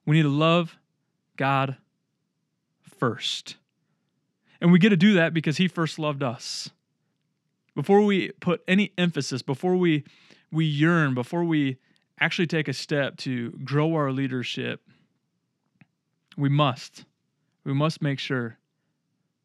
we 0.07 0.17
need 0.17 0.23
to 0.23 0.29
love 0.29 0.77
God 1.37 1.77
first. 2.99 3.57
And 4.61 4.71
we 4.71 4.79
get 4.79 4.91
to 4.91 4.97
do 4.97 5.15
that 5.15 5.35
because 5.35 5.57
he 5.57 5.69
first 5.69 5.99
loved 5.99 6.23
us. 6.23 6.71
Before 7.75 8.03
we 8.03 8.31
put 8.41 8.63
any 8.69 8.93
emphasis, 8.99 9.43
before 9.43 9.77
we, 9.77 10.05
we 10.51 10.65
yearn, 10.65 11.15
before 11.15 11.45
we 11.45 11.79
actually 12.21 12.47
take 12.47 12.69
a 12.69 12.73
step 12.73 13.17
to 13.19 13.51
grow 13.65 13.95
our 13.95 14.13
leadership, 14.13 14.83
we 16.37 16.49
must, 16.49 17.05
we 17.65 17.73
must 17.73 18.03
make 18.03 18.19
sure 18.19 18.59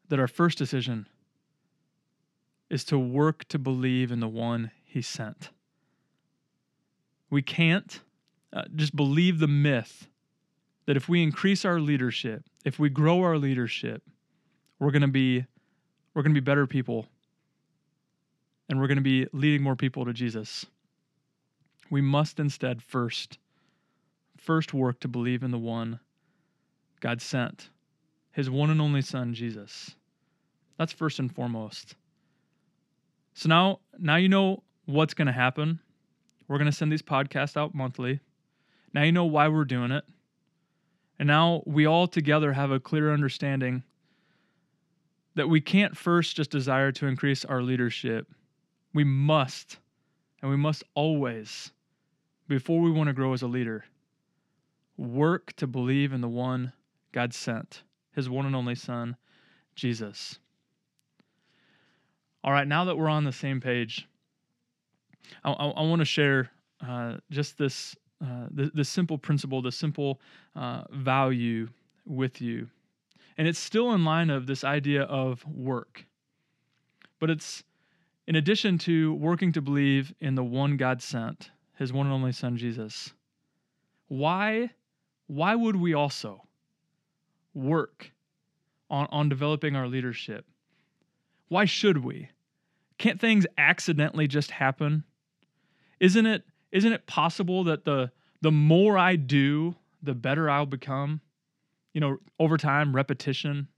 that 0.08 0.20
our 0.20 0.28
first 0.28 0.58
decision 0.58 1.06
is 2.70 2.84
to 2.84 2.98
work 2.98 3.46
to 3.48 3.58
believe 3.58 4.12
in 4.12 4.20
the 4.20 4.28
one 4.28 4.70
he 4.84 5.02
sent. 5.02 5.50
We 7.30 7.42
can't 7.42 8.00
uh, 8.52 8.64
just 8.74 8.94
believe 8.94 9.38
the 9.38 9.48
myth 9.48 10.08
that 10.88 10.96
if 10.96 11.06
we 11.06 11.22
increase 11.22 11.66
our 11.66 11.80
leadership, 11.80 12.42
if 12.64 12.78
we 12.78 12.88
grow 12.88 13.20
our 13.20 13.36
leadership, 13.36 14.02
we're 14.78 14.90
going 14.90 15.02
to 15.02 15.06
be 15.06 15.44
we're 16.14 16.22
going 16.22 16.34
to 16.34 16.40
be 16.40 16.44
better 16.44 16.66
people 16.66 17.06
and 18.70 18.80
we're 18.80 18.86
going 18.86 18.96
to 18.96 19.02
be 19.02 19.26
leading 19.34 19.62
more 19.62 19.76
people 19.76 20.06
to 20.06 20.14
Jesus. 20.14 20.64
We 21.90 22.00
must 22.00 22.40
instead 22.40 22.82
first 22.82 23.36
first 24.38 24.72
work 24.72 24.98
to 25.00 25.08
believe 25.08 25.42
in 25.42 25.50
the 25.50 25.58
one 25.58 26.00
God 27.00 27.20
sent, 27.20 27.68
his 28.32 28.48
one 28.48 28.70
and 28.70 28.80
only 28.80 29.02
son 29.02 29.34
Jesus. 29.34 29.94
That's 30.78 30.94
first 30.94 31.18
and 31.18 31.30
foremost. 31.30 31.96
So 33.34 33.50
now, 33.50 33.80
now 33.98 34.16
you 34.16 34.30
know 34.30 34.62
what's 34.86 35.12
going 35.12 35.26
to 35.26 35.32
happen. 35.32 35.80
We're 36.48 36.56
going 36.56 36.70
to 36.70 36.76
send 36.76 36.90
these 36.90 37.02
podcasts 37.02 37.58
out 37.58 37.74
monthly. 37.74 38.20
Now 38.94 39.02
you 39.02 39.12
know 39.12 39.26
why 39.26 39.48
we're 39.48 39.66
doing 39.66 39.90
it. 39.90 40.04
And 41.18 41.26
now 41.26 41.62
we 41.66 41.86
all 41.86 42.06
together 42.06 42.52
have 42.52 42.70
a 42.70 42.80
clear 42.80 43.12
understanding 43.12 43.82
that 45.34 45.48
we 45.48 45.60
can't 45.60 45.96
first 45.96 46.36
just 46.36 46.50
desire 46.50 46.92
to 46.92 47.06
increase 47.06 47.44
our 47.44 47.62
leadership. 47.62 48.26
We 48.92 49.04
must, 49.04 49.78
and 50.42 50.50
we 50.50 50.56
must 50.56 50.84
always, 50.94 51.72
before 52.48 52.80
we 52.80 52.90
want 52.90 53.08
to 53.08 53.12
grow 53.12 53.32
as 53.32 53.42
a 53.42 53.46
leader, 53.46 53.84
work 54.96 55.52
to 55.54 55.66
believe 55.66 56.12
in 56.12 56.20
the 56.20 56.28
one 56.28 56.72
God 57.12 57.32
sent, 57.32 57.82
his 58.14 58.28
one 58.28 58.46
and 58.46 58.56
only 58.56 58.74
Son, 58.74 59.16
Jesus. 59.74 60.38
All 62.42 62.52
right, 62.52 62.66
now 62.66 62.84
that 62.84 62.96
we're 62.96 63.08
on 63.08 63.24
the 63.24 63.32
same 63.32 63.60
page, 63.60 64.08
I, 65.44 65.52
I, 65.52 65.66
I 65.68 65.82
want 65.82 66.00
to 66.00 66.04
share 66.04 66.50
uh, 66.86 67.18
just 67.30 67.58
this, 67.58 67.96
uh, 68.22 68.46
the, 68.50 68.70
the 68.74 68.84
simple 68.84 69.18
principle, 69.18 69.62
the 69.62 69.72
simple 69.72 70.20
uh, 70.56 70.84
value 70.90 71.68
with 72.04 72.40
you. 72.40 72.68
And 73.36 73.46
it's 73.46 73.58
still 73.58 73.92
in 73.92 74.04
line 74.04 74.30
of 74.30 74.46
this 74.46 74.64
idea 74.64 75.02
of 75.02 75.44
work. 75.46 76.04
But 77.20 77.30
it's 77.30 77.62
in 78.26 78.34
addition 78.34 78.78
to 78.78 79.14
working 79.14 79.52
to 79.52 79.62
believe 79.62 80.12
in 80.20 80.34
the 80.34 80.44
one 80.44 80.76
God 80.76 81.00
sent, 81.00 81.50
his 81.76 81.92
one 81.92 82.06
and 82.06 82.14
only 82.14 82.32
son 82.32 82.56
Jesus. 82.56 83.12
Why 84.08 84.70
why 85.28 85.54
would 85.54 85.76
we 85.76 85.94
also 85.94 86.42
work 87.54 88.12
on, 88.90 89.06
on 89.10 89.28
developing 89.28 89.76
our 89.76 89.86
leadership? 89.86 90.46
Why 91.48 91.66
should 91.66 91.98
we? 91.98 92.30
Can't 92.96 93.20
things 93.20 93.46
accidentally 93.56 94.26
just 94.26 94.50
happen? 94.50 95.04
Isn't 96.00 96.26
it 96.26 96.44
isn't 96.72 96.92
it 96.92 97.06
possible 97.06 97.64
that 97.64 97.84
the 97.84 98.10
the 98.40 98.52
more 98.52 98.96
I 98.96 99.16
do, 99.16 99.74
the 100.02 100.14
better 100.14 100.48
I'll 100.48 100.66
become? 100.66 101.20
You 101.92 102.00
know, 102.00 102.18
over 102.38 102.56
time, 102.56 102.94
repetition. 102.94 103.68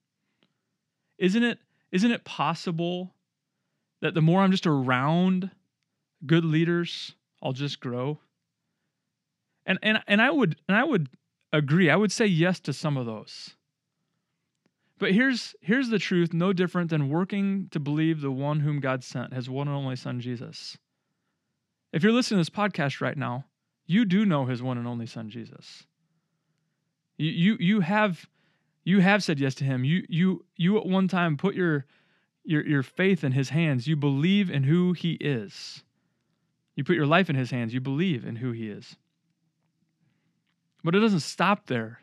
Isn't 1.19 1.43
it 1.43 1.59
isn't 1.93 2.11
it 2.11 2.25
possible 2.25 3.15
that 4.01 4.15
the 4.15 4.23
more 4.23 4.41
I'm 4.41 4.51
just 4.51 4.67
around 4.67 5.51
good 6.27 6.45
leaders, 6.45 7.15
I'll 7.43 7.53
just 7.53 7.81
grow? 7.81 8.19
And 9.67 9.79
and 9.83 10.03
and 10.07 10.21
I 10.21 10.31
would 10.31 10.57
and 10.69 10.77
I 10.77 10.85
would 10.85 11.09
agree. 11.53 11.91
I 11.91 11.97
would 11.97 12.13
say 12.13 12.27
yes 12.27 12.61
to 12.61 12.73
some 12.73 12.97
of 12.97 13.07
those. 13.07 13.55
But 14.99 15.13
here's 15.13 15.55
here's 15.61 15.89
the 15.89 15.99
truth, 15.99 16.35
no 16.35 16.53
different 16.53 16.91
than 16.91 17.09
working 17.09 17.69
to 17.71 17.81
believe 17.81 18.21
the 18.21 18.31
one 18.31 18.61
whom 18.61 18.81
God 18.81 19.03
sent, 19.03 19.33
his 19.33 19.49
one 19.49 19.69
and 19.69 19.77
only 19.77 19.97
son 19.97 20.21
Jesus. 20.21 20.77
If 21.93 22.03
you're 22.03 22.13
listening 22.13 22.37
to 22.37 22.51
this 22.51 22.51
podcast 22.51 23.01
right 23.01 23.17
now, 23.17 23.47
you 23.87 24.05
do 24.05 24.25
know 24.25 24.47
his 24.47 24.63
one 24.63 24.79
and 24.79 24.87
only 24.87 25.07
son 25.07 25.31
Jesus. 25.31 25.85
You 27.19 27.31
you 27.31 27.57
you 27.59 27.81
have 27.81 28.27
you 28.85 29.01
have 29.01 29.23
said 29.23 29.41
yes 29.41 29.55
to 29.57 29.65
him. 29.65 29.85
You 29.85 30.05
you 30.09 30.45
you 30.57 30.79
at 30.79 30.87
one 30.87 31.09
time 31.09 31.37
put 31.37 31.55
your 31.55 31.87
your 32.45 32.67
your 32.67 32.83
faith 32.83 33.25
in 33.25 33.33
his 33.33 33.51
hands. 33.51 33.87
You 33.87 33.97
believe 33.97 34.51
in 34.51 34.63
who 34.63 34.93
he 34.93 35.13
is. 35.15 35.83
You 36.77 36.85
put 36.85 36.97
your 36.97 37.07
life 37.07 37.29
in 37.29 37.37
his 37.37 37.51
hands. 37.51 37.75
You 37.75 37.81
believe 37.81 38.25
in 38.25 38.37
who 38.37 38.53
he 38.53 38.69
is. 38.69 38.97
But 40.83 40.95
it 40.95 41.01
doesn't 41.01 41.21
stop 41.21 41.67
there. 41.67 42.01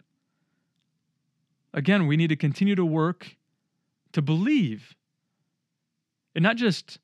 Again, 1.74 2.08
we 2.08 2.17
need 2.17 2.27
to 2.27 2.36
continue 2.36 2.75
to 2.75 2.86
work 2.86 3.38
to 4.12 4.22
believe. 4.22 4.96
And 6.36 6.44
not 6.44 6.58
just 6.58 7.00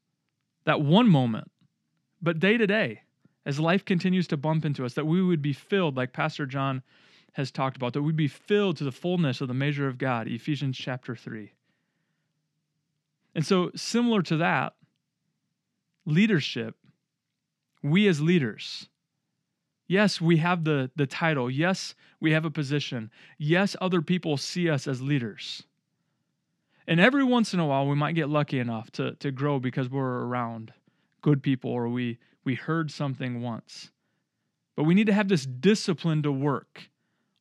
that 0.66 0.82
one 0.82 1.10
moment, 1.10 1.50
but 2.24 2.40
day 2.40 2.58
to 2.58 2.66
day, 2.66 3.02
as 3.46 3.60
life 3.60 3.86
continues 3.86 4.28
to 4.28 4.38
bump 4.38 4.66
into 4.66 4.86
us, 4.86 4.94
that 4.94 5.06
we 5.06 5.22
would 5.22 5.42
be 5.42 5.54
filled, 5.54 5.98
like 5.98 6.14
Pastor 6.14 6.46
John 6.46 6.82
has 7.34 7.52
talked 7.52 7.76
about, 7.76 7.94
that 7.94 8.02
we'd 8.02 8.16
be 8.16 8.28
filled 8.28 8.78
to 8.78 8.84
the 8.84 8.92
fullness 8.92 9.42
of 9.42 9.48
the 9.48 9.54
measure 9.54 9.88
of 9.88 9.98
God, 9.98 10.28
Ephesians 10.28 10.78
chapter 10.78 11.16
3. 11.16 11.52
And 13.36 13.46
so, 13.46 13.72
similar 13.76 14.22
to 14.24 14.38
that, 14.38 14.74
leadership, 16.06 16.76
we 17.82 18.08
as 18.08 18.22
leaders, 18.22 18.88
Yes, 19.88 20.22
we 20.22 20.38
have 20.38 20.64
the, 20.64 20.90
the 20.96 21.06
title. 21.06 21.52
Yes, 21.52 21.94
we 22.20 22.32
have 22.32 22.46
a 22.46 22.50
position. 22.50 23.12
Yes, 23.38 23.76
other 23.82 24.02
people 24.02 24.38
see 24.38 24.70
us 24.70 24.88
as 24.88 25.02
leaders. 25.02 25.64
And 26.88 27.00
every 27.00 27.24
once 27.24 27.54
in 27.54 27.60
a 27.60 27.66
while, 27.66 27.88
we 27.88 27.96
might 27.96 28.16
get 28.16 28.30
lucky 28.30 28.60
enough 28.60 28.92
to, 28.94 29.14
to 29.16 29.32
grow 29.32 29.60
because 29.60 29.90
we're 29.90 30.26
around 30.26 30.74
good 31.24 31.42
people 31.42 31.72
or 31.72 31.90
we, 31.90 32.20
we 32.44 32.54
heard 32.54 32.92
something 32.92 33.42
once. 33.42 33.90
But 34.76 34.84
we 34.84 34.94
need 34.94 35.08
to 35.08 35.14
have 35.14 35.28
this 35.28 35.46
discipline 35.46 36.22
to 36.22 36.32
work 36.32 36.90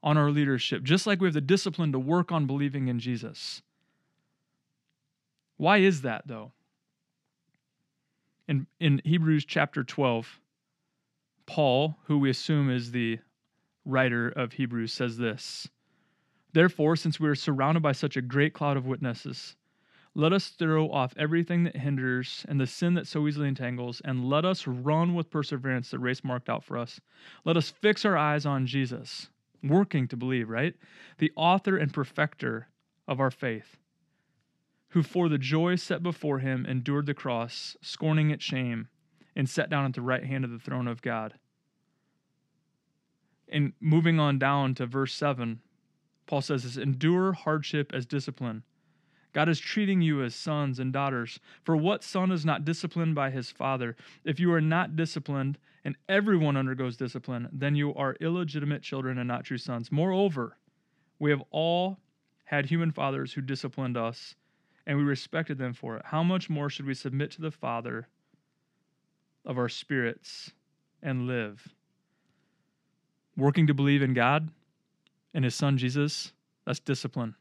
on 0.02 0.16
our 0.16 0.30
leadership, 0.30 0.82
just 0.82 1.06
like 1.06 1.20
we 1.20 1.26
have 1.26 1.34
the 1.34 1.40
discipline 1.42 1.92
to 1.92 1.98
work 1.98 2.32
on 2.32 2.46
believing 2.46 2.88
in 2.88 2.98
Jesus. 2.98 3.60
Why 5.58 5.78
is 5.78 6.02
that, 6.02 6.26
though? 6.26 6.52
In, 8.48 8.66
in 8.80 9.00
Hebrews 9.04 9.44
chapter 9.44 9.84
12, 9.84 10.40
Paul, 11.46 11.98
who 12.06 12.18
we 12.18 12.30
assume 12.30 12.70
is 12.70 12.90
the 12.90 13.18
writer 13.84 14.28
of 14.28 14.52
Hebrews, 14.52 14.92
says 14.92 15.16
this 15.16 15.68
Therefore, 16.52 16.96
since 16.96 17.20
we 17.20 17.28
are 17.28 17.34
surrounded 17.34 17.82
by 17.82 17.92
such 17.92 18.16
a 18.16 18.22
great 18.22 18.54
cloud 18.54 18.76
of 18.76 18.86
witnesses, 18.86 19.56
let 20.14 20.32
us 20.32 20.48
throw 20.48 20.90
off 20.90 21.14
everything 21.16 21.64
that 21.64 21.76
hinders 21.76 22.44
and 22.48 22.60
the 22.60 22.66
sin 22.66 22.94
that 22.94 23.06
so 23.06 23.26
easily 23.26 23.48
entangles, 23.48 24.02
and 24.04 24.28
let 24.28 24.44
us 24.44 24.66
run 24.66 25.14
with 25.14 25.30
perseverance 25.30 25.90
the 25.90 25.98
race 25.98 26.22
marked 26.22 26.50
out 26.50 26.64
for 26.64 26.76
us. 26.76 27.00
Let 27.44 27.56
us 27.56 27.70
fix 27.70 28.04
our 28.04 28.16
eyes 28.16 28.44
on 28.44 28.66
Jesus, 28.66 29.30
working 29.62 30.06
to 30.08 30.16
believe, 30.16 30.50
right? 30.50 30.74
The 31.18 31.32
author 31.34 31.76
and 31.76 31.92
perfecter 31.92 32.68
of 33.08 33.20
our 33.20 33.30
faith, 33.30 33.78
who 34.90 35.02
for 35.02 35.30
the 35.30 35.38
joy 35.38 35.76
set 35.76 36.02
before 36.02 36.40
him 36.40 36.66
endured 36.66 37.06
the 37.06 37.14
cross, 37.14 37.76
scorning 37.80 38.30
its 38.30 38.44
shame, 38.44 38.88
and 39.34 39.48
sat 39.48 39.70
down 39.70 39.86
at 39.86 39.94
the 39.94 40.02
right 40.02 40.24
hand 40.24 40.44
of 40.44 40.50
the 40.50 40.58
throne 40.58 40.86
of 40.86 41.00
God. 41.00 41.34
And 43.48 43.72
moving 43.80 44.20
on 44.20 44.38
down 44.38 44.74
to 44.74 44.86
verse 44.86 45.14
7, 45.14 45.60
Paul 46.26 46.42
says 46.42 46.64
this 46.64 46.76
endure 46.76 47.32
hardship 47.32 47.92
as 47.94 48.04
discipline. 48.04 48.62
God 49.32 49.48
is 49.48 49.58
treating 49.58 50.02
you 50.02 50.22
as 50.22 50.34
sons 50.34 50.78
and 50.78 50.92
daughters. 50.92 51.40
For 51.64 51.76
what 51.76 52.04
son 52.04 52.30
is 52.30 52.44
not 52.44 52.64
disciplined 52.64 53.14
by 53.14 53.30
his 53.30 53.50
father? 53.50 53.96
If 54.24 54.38
you 54.38 54.52
are 54.52 54.60
not 54.60 54.96
disciplined, 54.96 55.58
and 55.84 55.96
everyone 56.08 56.56
undergoes 56.56 56.96
discipline, 56.96 57.48
then 57.52 57.74
you 57.74 57.94
are 57.94 58.16
illegitimate 58.20 58.82
children 58.82 59.18
and 59.18 59.26
not 59.26 59.44
true 59.44 59.58
sons. 59.58 59.90
Moreover, 59.90 60.56
we 61.18 61.30
have 61.30 61.42
all 61.50 61.98
had 62.44 62.66
human 62.66 62.92
fathers 62.92 63.32
who 63.32 63.40
disciplined 63.40 63.96
us, 63.96 64.34
and 64.86 64.98
we 64.98 65.04
respected 65.04 65.58
them 65.58 65.72
for 65.72 65.96
it. 65.96 66.02
How 66.06 66.22
much 66.22 66.50
more 66.50 66.68
should 66.68 66.86
we 66.86 66.94
submit 66.94 67.30
to 67.32 67.40
the 67.40 67.50
Father 67.50 68.08
of 69.44 69.58
our 69.58 69.68
spirits 69.68 70.52
and 71.02 71.26
live? 71.26 71.68
Working 73.36 73.66
to 73.66 73.74
believe 73.74 74.02
in 74.02 74.14
God 74.14 74.50
and 75.34 75.44
His 75.44 75.54
Son 75.54 75.78
Jesus, 75.78 76.32
that's 76.64 76.80
discipline. 76.80 77.34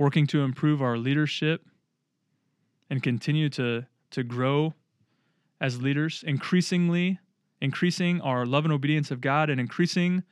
Working 0.00 0.26
to 0.28 0.40
improve 0.40 0.80
our 0.80 0.96
leadership 0.96 1.66
and 2.88 3.02
continue 3.02 3.50
to, 3.50 3.86
to 4.12 4.22
grow 4.22 4.72
as 5.60 5.82
leaders, 5.82 6.24
increasingly 6.26 7.18
increasing 7.60 8.18
our 8.22 8.46
love 8.46 8.64
and 8.64 8.72
obedience 8.72 9.10
of 9.10 9.20
God 9.20 9.50
and 9.50 9.60
increasing 9.60 10.22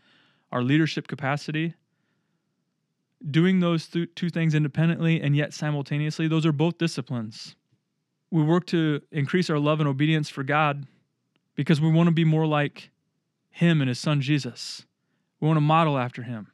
our 0.51 0.63
leadership 0.63 1.07
capacity. 1.07 1.75
Doing 3.31 3.61
those 3.61 3.89
th- 3.89 4.09
two 4.15 4.31
things 4.31 4.55
independently 4.55 5.21
and 5.21 5.37
yet 5.37 5.53
simultaneously, 5.53 6.29
those 6.29 6.47
are 6.47 6.53
both 6.53 6.79
disciplines. 6.79 7.55
We 8.31 8.43
work 8.43 8.65
to 8.69 9.03
increase 9.13 9.51
our 9.51 9.59
love 9.59 9.81
and 9.81 9.89
obedience 9.89 10.31
for 10.31 10.45
God 10.45 10.87
because 11.57 11.79
we 11.79 11.93
want 11.93 12.07
to 12.07 12.15
be 12.15 12.25
more 12.25 12.47
like 12.47 12.91
him 13.51 13.83
and 13.83 13.91
his 13.91 13.99
son 13.99 14.23
Jesus. 14.23 14.87
We 15.41 15.47
want 15.47 15.59
to 15.59 15.61
model 15.61 15.99
after 15.99 16.23
him. 16.23 16.53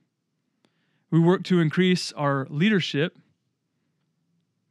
We 1.14 1.20
work 1.20 1.44
to 1.44 1.60
increase 1.60 2.10
our 2.14 2.44
leadership 2.50 3.16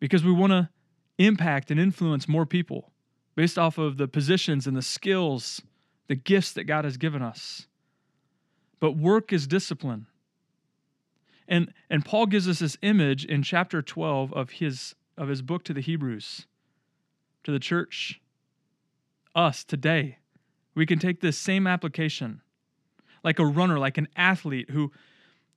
because 0.01 0.25
we 0.25 0.33
want 0.33 0.51
to 0.51 0.67
impact 1.17 1.71
and 1.71 1.79
influence 1.79 2.27
more 2.27 2.45
people 2.45 2.91
based 3.33 3.57
off 3.57 3.77
of 3.77 3.95
the 3.95 4.09
positions 4.09 4.67
and 4.67 4.75
the 4.75 4.81
skills, 4.81 5.61
the 6.07 6.15
gifts 6.15 6.51
that 6.51 6.65
God 6.65 6.83
has 6.83 6.97
given 6.97 7.21
us. 7.21 7.67
But 8.81 8.97
work 8.97 9.31
is 9.31 9.47
discipline. 9.47 10.07
And, 11.47 11.73
and 11.89 12.03
Paul 12.03 12.25
gives 12.25 12.49
us 12.49 12.59
this 12.59 12.77
image 12.81 13.23
in 13.23 13.41
chapter 13.41 13.81
12 13.81 14.33
of 14.33 14.49
his, 14.49 14.95
of 15.17 15.29
his 15.29 15.41
book 15.41 15.63
to 15.63 15.73
the 15.73 15.79
Hebrews, 15.79 16.45
to 17.45 17.53
the 17.53 17.59
church, 17.59 18.19
us 19.33 19.63
today 19.63 20.17
we 20.75 20.85
can 20.85 20.99
take 20.99 21.21
this 21.21 21.37
same 21.37 21.67
application 21.67 22.41
like 23.23 23.39
a 23.39 23.45
runner, 23.45 23.79
like 23.79 23.97
an 23.97 24.09
athlete 24.17 24.71
who, 24.71 24.91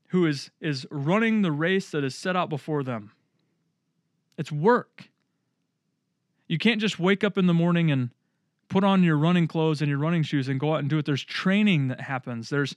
who 0.09 0.27
is, 0.27 0.51
is 0.61 0.87
running 0.91 1.43
the 1.43 1.53
race 1.53 1.91
that 1.91 2.05
is 2.05 2.15
set 2.15 2.37
out 2.37 2.49
before 2.49 2.83
them. 2.83 3.13
It's 4.39 4.53
work. 4.53 5.11
You 6.49 6.59
can't 6.59 6.81
just 6.81 6.99
wake 6.99 7.25
up 7.25 7.39
in 7.39 7.47
the 7.47 7.55
morning 7.55 7.91
and 7.91 8.11
put 8.69 8.85
on 8.85 9.03
your 9.03 9.17
running 9.17 9.49
clothes 9.49 9.81
and 9.81 9.89
your 9.89 9.99
running 9.99 10.23
shoes 10.23 10.49
and 10.49 10.61
go 10.61 10.75
out 10.75 10.81
and 10.81 10.91
do 10.91 10.99
it. 10.99 11.07
There's 11.07 11.25
training 11.25 11.89
that 11.89 12.01
happens. 12.01 12.49
There's 12.49 12.75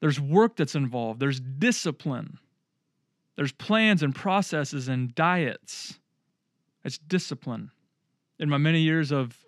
there's 0.00 0.20
work 0.20 0.56
that's 0.56 0.74
involved. 0.74 1.20
There's 1.20 1.40
discipline. 1.40 2.38
There's 3.36 3.52
plans 3.52 4.02
and 4.02 4.14
processes 4.14 4.88
and 4.88 5.14
diets. 5.14 5.98
It's 6.84 6.98
discipline. 6.98 7.70
In 8.38 8.50
my 8.50 8.58
many 8.58 8.80
years 8.80 9.10
of 9.10 9.38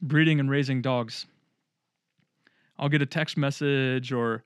breeding 0.00 0.38
and 0.38 0.48
raising 0.48 0.80
dogs, 0.80 1.26
I'll 2.78 2.88
get 2.88 3.02
a 3.02 3.06
text 3.06 3.36
message 3.36 4.12
or 4.12 4.44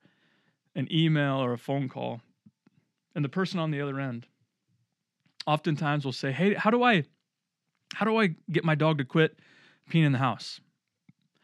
an 0.74 0.88
email 0.90 1.36
or 1.36 1.52
a 1.52 1.58
phone 1.58 1.88
call, 1.88 2.20
and 3.14 3.24
the 3.24 3.28
person 3.28 3.58
on 3.58 3.70
the 3.70 3.80
other 3.80 3.98
end 3.98 4.26
oftentimes 5.46 6.04
will 6.04 6.12
say, 6.12 6.32
"Hey, 6.32 6.54
how 6.54 6.70
do 6.70 6.82
I 6.82 7.04
how 7.94 8.04
do 8.06 8.16
I 8.16 8.34
get 8.50 8.64
my 8.64 8.74
dog 8.74 8.98
to 8.98 9.04
quit 9.04 9.38
peeing 9.90 10.04
in 10.04 10.12
the 10.12 10.18
house? 10.18 10.60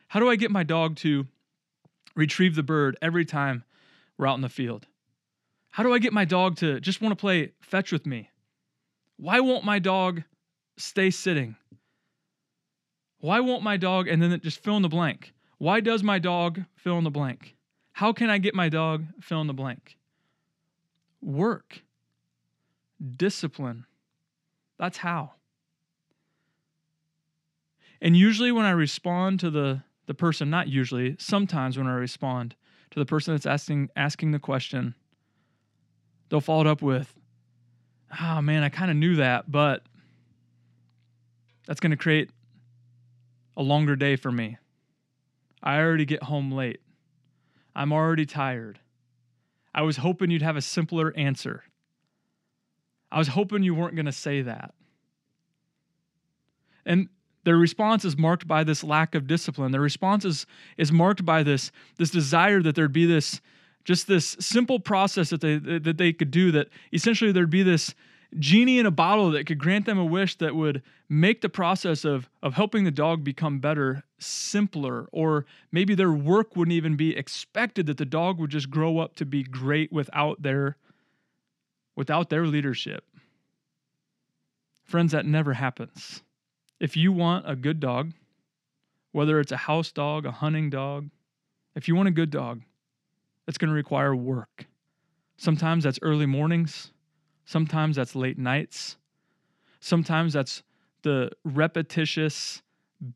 How 0.09 0.21
do 0.21 0.31
I 0.31 0.37
get 0.37 0.51
my 0.51 0.63
dog 0.63 0.97
to 0.97 1.27
retrieve 2.15 2.55
the 2.55 2.63
bird 2.63 2.97
every 3.03 3.25
time 3.25 3.65
we're 4.17 4.27
out 4.27 4.37
in 4.37 4.43
the 4.43 4.49
field? 4.49 4.87
How 5.71 5.83
do 5.83 5.93
I 5.93 5.99
get 5.99 6.13
my 6.13 6.25
dog 6.25 6.57
to 6.59 6.81
just 6.81 7.03
want 7.03 7.13
to 7.13 7.21
play 7.21 7.53
fetch 7.61 7.93
with 7.93 8.07
me? 8.07 8.31
Why 9.17 9.41
won't 9.41 9.65
my 9.65 9.79
dog 9.79 10.23
stay 10.77 11.11
sitting? 11.11 11.57
Why 13.19 13.41
won't 13.41 13.63
my 13.63 13.77
dog 13.77 14.09
and 14.09 14.23
then 14.23 14.39
just 14.41 14.63
fill 14.63 14.77
in 14.77 14.83
the 14.83 14.89
blank? 14.89 15.33
Why 15.59 15.81
does 15.81 16.03
my 16.03 16.19
dog 16.19 16.65
fill 16.77 16.99
in 16.99 17.05
the 17.05 17.11
blank? 17.11 17.56
How 17.97 18.13
can 18.13 18.29
I 18.29 18.37
get 18.37 18.55
my 18.55 18.69
dog 18.69 19.07
fill 19.23 19.41
in 19.41 19.47
the 19.47 19.55
blank? 19.55 19.97
Work. 21.23 21.81
discipline. 23.17 23.87
That's 24.79 24.99
how. 24.99 25.33
And 28.03 28.15
usually, 28.15 28.53
when 28.53 28.67
I 28.67 28.73
respond 28.73 29.41
to 29.41 29.49
the, 29.49 29.83
the 30.05 30.13
person, 30.13 30.51
not 30.51 30.69
usually, 30.69 31.17
sometimes 31.19 31.79
when 31.79 31.87
I 31.87 31.95
respond 31.95 32.55
to 32.91 32.99
the 32.99 33.07
person 33.07 33.33
that's 33.33 33.47
asking, 33.47 33.89
asking 33.97 34.33
the 34.33 34.39
question, 34.39 34.95
they'll 36.29 36.43
follow 36.43 36.61
it 36.61 36.67
up 36.67 36.83
with, 36.83 37.15
Oh 38.21 38.43
man, 38.43 38.63
I 38.63 38.69
kind 38.69 38.91
of 38.91 38.99
knew 38.99 39.17
that, 39.17 39.51
but 39.51 39.85
that's 41.67 41.81
going 41.81 41.93
to 41.93 41.97
create 41.97 42.29
a 43.57 43.63
longer 43.63 43.97
day 43.97 44.17
for 44.17 44.31
me. 44.31 44.59
I 45.63 45.79
already 45.79 46.05
get 46.05 46.25
home 46.25 46.53
late. 46.53 46.81
I'm 47.77 47.93
already 47.93 48.25
tired. 48.25 48.81
I 49.75 49.83
was 49.83 49.99
hoping 49.99 50.31
you'd 50.31 50.41
have 50.41 50.57
a 50.57 50.63
simpler 50.63 51.13
answer. 51.15 51.63
I 53.13 53.19
was 53.19 53.29
hoping 53.29 53.63
you 53.63 53.75
weren't 53.75 53.95
going 53.95 54.07
to 54.07 54.13
say 54.13 54.41
that. 54.43 54.75
And 56.87 57.09
their 57.45 57.59
response 57.59 58.05
is 58.05 58.17
marked 58.17 58.49
by 58.49 58.65
this 58.65 58.83
lack 58.83 59.15
of 59.15 59.27
discipline. 59.27 59.73
Their 59.73 59.83
response 59.83 60.25
is, 60.25 60.47
is 60.79 60.91
marked 60.91 61.25
by 61.25 61.43
this, 61.43 61.71
this 61.99 62.11
desire 62.11 62.63
that 62.63 62.75
there'd 62.75 62.93
be 62.93 63.07
this 63.07 63.41
just 63.85 64.09
this 64.09 64.37
simple 64.41 64.81
process 64.81 65.31
that 65.31 65.41
they 65.41 65.59
that 65.59 65.97
they 65.97 66.13
could 66.13 66.33
do 66.33 66.51
that 66.51 66.67
essentially 66.93 67.31
there'd 67.31 67.49
be 67.49 67.63
this 67.63 67.95
genie 68.39 68.79
in 68.79 68.87
a 68.87 68.91
bottle 68.91 69.31
that 69.31 69.47
could 69.47 69.59
grant 69.59 69.87
them 69.87 69.99
a 69.99 70.05
wish 70.05 70.37
that 70.37 70.55
would 70.55 70.83
make 71.09 71.41
the 71.41 71.49
process 71.49 72.05
of 72.05 72.29
of 72.43 72.55
helping 72.55 72.85
the 72.85 72.91
dog 72.91 73.25
become 73.25 73.59
better 73.59 74.05
simpler 74.19 75.09
or 75.13 75.45
maybe 75.71 75.95
their 75.95 76.13
work 76.13 76.57
wouldn't 76.57 76.75
even 76.75 76.97
be 76.97 77.17
expected 77.17 77.87
that 77.87 77.99
the 77.99 78.05
dog 78.05 78.39
would 78.39 78.51
just 78.51 78.71
grow 78.71 78.99
up 78.99 79.15
to 79.15 79.25
be 79.25 79.43
great 79.43 79.93
without 79.93 80.43
their 80.43 80.77
without 81.95 82.31
their 82.31 82.47
leadership 82.47 83.05
friends 84.85 85.13
that 85.13 85.27
never 85.27 85.55
happens 85.55 86.23
if 86.81 86.97
you 86.97 87.13
want 87.13 87.49
a 87.49 87.55
good 87.55 87.81
dog 87.81 88.13
whether 89.13 89.39
it's 89.39 89.53
a 89.53 89.57
house 89.57 89.93
dog 89.93 90.27
a 90.27 90.33
hunting 90.33 90.71
dog 90.71 91.09
if 91.75 91.87
you 91.89 91.95
want 91.95 92.09
a 92.09 92.13
good 92.13 92.31
dog 92.31 92.63
it's 93.47 93.59
going 93.59 93.69
to 93.69 93.75
require 93.75 94.15
work. 94.15 94.67
Sometimes 95.37 95.85
that's 95.85 95.99
early 96.03 96.27
mornings, 96.27 96.91
sometimes 97.47 97.97
that's 97.97 98.15
late 98.15 98.39
nights, 98.39 98.99
sometimes 99.81 100.35
that's 100.35 100.63
the 101.03 101.31
repetitious, 101.45 102.63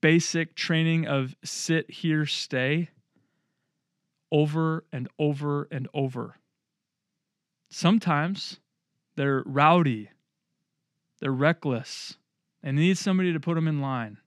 basic 0.00 0.54
training 0.54 1.06
of 1.06 1.36
sit 1.44 1.90
here, 1.90 2.24
stay 2.24 2.88
over 4.32 4.84
and 4.92 5.08
over 5.18 5.68
and 5.70 5.88
over. 5.92 6.36
Sometimes 7.68 8.60
they're 9.16 9.42
rowdy, 9.44 10.08
they're 11.20 11.32
reckless, 11.32 12.16
and 12.62 12.76
need 12.76 12.96
somebody 12.96 13.32
to 13.32 13.40
put 13.40 13.54
them 13.54 13.68
in 13.68 13.80
line 13.80 14.18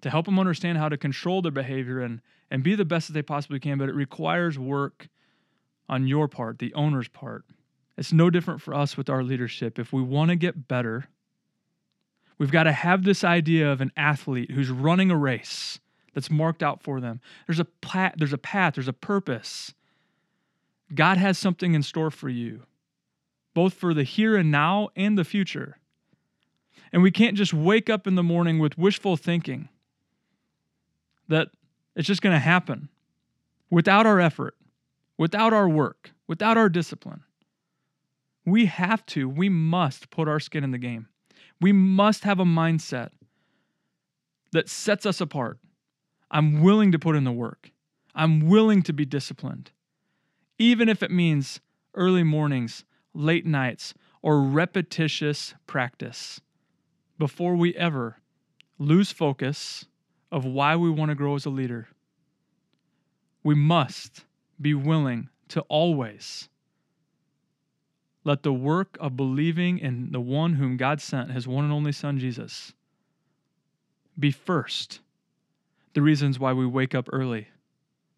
to 0.00 0.10
help 0.10 0.26
them 0.26 0.38
understand 0.38 0.78
how 0.78 0.88
to 0.88 0.96
control 0.96 1.42
their 1.42 1.52
behavior 1.52 2.00
and, 2.00 2.20
and 2.50 2.62
be 2.62 2.74
the 2.74 2.84
best 2.84 3.08
that 3.08 3.14
they 3.14 3.22
possibly 3.22 3.58
can. 3.58 3.78
But 3.78 3.88
it 3.88 3.94
requires 3.94 4.58
work 4.58 5.08
on 5.88 6.06
your 6.06 6.28
part, 6.28 6.58
the 6.58 6.72
owner's 6.74 7.08
part. 7.08 7.44
It's 7.98 8.12
no 8.12 8.30
different 8.30 8.62
for 8.62 8.74
us 8.74 8.96
with 8.96 9.10
our 9.10 9.22
leadership. 9.22 9.78
If 9.78 9.92
we 9.92 10.00
want 10.00 10.30
to 10.30 10.36
get 10.36 10.68
better, 10.68 11.06
we've 12.38 12.52
got 12.52 12.62
to 12.62 12.72
have 12.72 13.04
this 13.04 13.24
idea 13.24 13.70
of 13.70 13.80
an 13.80 13.92
athlete 13.96 14.52
who's 14.52 14.70
running 14.70 15.10
a 15.10 15.16
race 15.16 15.80
that's 16.14 16.30
marked 16.30 16.62
out 16.62 16.82
for 16.82 17.00
them. 17.00 17.20
There's 17.46 17.60
a 17.60 17.64
pla- 17.64 18.12
there's 18.16 18.32
a 18.32 18.38
path, 18.38 18.74
there's 18.74 18.88
a 18.88 18.92
purpose. 18.92 19.74
God 20.94 21.18
has 21.18 21.36
something 21.38 21.74
in 21.74 21.82
store 21.82 22.10
for 22.10 22.28
you, 22.28 22.62
both 23.52 23.74
for 23.74 23.92
the 23.92 24.04
here 24.04 24.36
and 24.36 24.50
now 24.50 24.88
and 24.96 25.18
the 25.18 25.24
future. 25.24 25.78
And 26.92 27.02
we 27.02 27.10
can't 27.10 27.36
just 27.36 27.52
wake 27.52 27.90
up 27.90 28.06
in 28.06 28.14
the 28.14 28.22
morning 28.22 28.58
with 28.58 28.78
wishful 28.78 29.16
thinking 29.16 29.68
that 31.28 31.48
it's 31.94 32.06
just 32.06 32.22
going 32.22 32.34
to 32.34 32.38
happen 32.38 32.88
without 33.68 34.06
our 34.06 34.18
effort 34.20 34.54
without 35.18 35.52
our 35.52 35.68
work, 35.68 36.12
without 36.26 36.56
our 36.56 36.68
discipline. 36.68 37.24
We 38.48 38.66
have 38.66 39.04
to, 39.06 39.28
we 39.28 39.48
must 39.48 40.10
put 40.10 40.28
our 40.28 40.40
skin 40.40 40.64
in 40.64 40.70
the 40.70 40.78
game. 40.78 41.08
We 41.60 41.72
must 41.72 42.24
have 42.24 42.40
a 42.40 42.44
mindset 42.44 43.10
that 44.52 44.68
sets 44.68 45.06
us 45.06 45.20
apart. 45.20 45.58
I'm 46.30 46.62
willing 46.62 46.92
to 46.92 46.98
put 46.98 47.16
in 47.16 47.24
the 47.24 47.32
work. 47.32 47.72
I'm 48.14 48.48
willing 48.48 48.82
to 48.82 48.92
be 48.92 49.04
disciplined. 49.04 49.70
Even 50.58 50.88
if 50.88 51.02
it 51.02 51.10
means 51.10 51.60
early 51.94 52.22
mornings, 52.22 52.84
late 53.14 53.46
nights, 53.46 53.94
or 54.22 54.42
repetitious 54.42 55.54
practice 55.66 56.40
before 57.18 57.54
we 57.54 57.74
ever 57.74 58.16
lose 58.78 59.12
focus 59.12 59.86
of 60.30 60.44
why 60.44 60.76
we 60.76 60.90
want 60.90 61.10
to 61.10 61.14
grow 61.14 61.34
as 61.34 61.46
a 61.46 61.50
leader. 61.50 61.88
We 63.42 63.54
must 63.54 64.24
be 64.60 64.74
willing 64.74 65.28
to 65.48 65.60
always 65.62 66.48
let 68.24 68.42
the 68.42 68.52
work 68.52 68.96
of 69.00 69.16
believing 69.16 69.78
in 69.78 70.12
the 70.12 70.20
one 70.20 70.54
whom 70.54 70.76
God 70.76 71.00
sent, 71.00 71.30
his 71.30 71.48
one 71.48 71.64
and 71.64 71.72
only 71.72 71.92
Son, 71.92 72.18
Jesus, 72.18 72.72
be 74.18 74.30
first. 74.30 75.00
The 75.94 76.02
reasons 76.02 76.38
why 76.38 76.52
we 76.52 76.66
wake 76.66 76.94
up 76.94 77.08
early, 77.12 77.48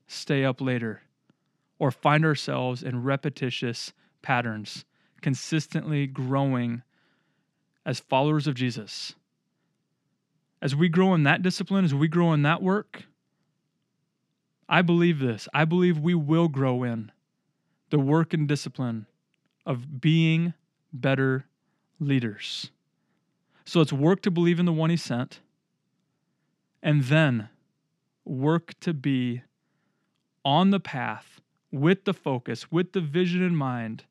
stay 0.06 0.44
up 0.44 0.60
later, 0.60 1.02
or 1.78 1.90
find 1.90 2.24
ourselves 2.24 2.82
in 2.82 3.02
repetitious 3.02 3.92
patterns, 4.22 4.84
consistently 5.20 6.06
growing 6.06 6.82
as 7.86 8.00
followers 8.00 8.46
of 8.46 8.54
Jesus. 8.54 9.14
As 10.60 10.76
we 10.76 10.88
grow 10.88 11.14
in 11.14 11.22
that 11.22 11.42
discipline, 11.42 11.84
as 11.84 11.94
we 11.94 12.08
grow 12.08 12.32
in 12.32 12.42
that 12.42 12.62
work, 12.62 13.04
I 14.68 14.82
believe 14.82 15.18
this. 15.18 15.48
I 15.54 15.64
believe 15.64 15.98
we 15.98 16.14
will 16.14 16.48
grow 16.48 16.82
in 16.82 17.12
the 17.90 17.98
work 17.98 18.32
and 18.32 18.46
discipline 18.46 19.06
of 19.66 20.00
being 20.00 20.54
better 20.92 21.46
leaders. 21.98 22.70
So 23.64 23.80
it's 23.80 23.92
work 23.92 24.22
to 24.22 24.30
believe 24.30 24.58
in 24.58 24.66
the 24.66 24.72
one 24.72 24.90
he 24.90 24.96
sent, 24.96 25.40
and 26.82 27.04
then 27.04 27.48
work 28.24 28.78
to 28.80 28.94
be 28.94 29.42
on 30.44 30.70
the 30.70 30.80
path 30.80 31.40
with 31.70 32.04
the 32.04 32.14
focus, 32.14 32.72
with 32.72 32.92
the 32.92 33.00
vision 33.00 33.42
in 33.42 33.54
mind, 33.54 34.04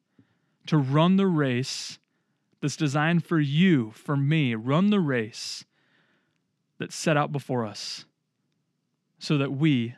to 0.67 0.77
run 0.77 1.17
the 1.17 1.27
race 1.27 1.99
that's 2.62 2.75
designed 2.75 3.25
for 3.25 3.39
you, 3.39 3.91
for 3.91 4.15
me. 4.15 4.53
Run 4.55 4.89
the 4.89 4.99
race 4.99 5.65
that's 6.77 6.95
set 6.95 7.17
out 7.17 7.31
before 7.31 7.65
us 7.65 8.05
so 9.17 9.38
that 9.38 9.51
we 9.51 9.95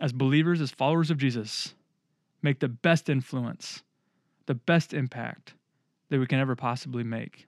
as 0.00 0.12
believers, 0.12 0.60
as 0.60 0.70
followers 0.70 1.10
of 1.10 1.18
Jesus, 1.18 1.74
make 2.42 2.60
the 2.60 2.68
best 2.68 3.10
influence, 3.10 3.82
the 4.50 4.54
best 4.56 4.92
impact 4.92 5.54
that 6.08 6.18
we 6.18 6.26
can 6.26 6.40
ever 6.40 6.56
possibly 6.56 7.04
make. 7.04 7.46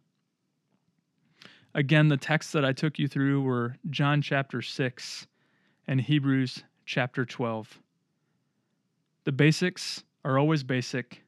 Again, 1.74 2.06
the 2.06 2.16
texts 2.16 2.52
that 2.52 2.64
I 2.64 2.72
took 2.72 2.96
you 2.96 3.08
through 3.08 3.42
were 3.42 3.74
John 3.90 4.22
chapter 4.22 4.62
6 4.62 5.26
and 5.88 6.00
Hebrews 6.00 6.62
chapter 6.86 7.24
12. 7.24 7.80
The 9.24 9.32
basics 9.32 10.04
are 10.24 10.38
always 10.38 10.62
basic 10.62 11.24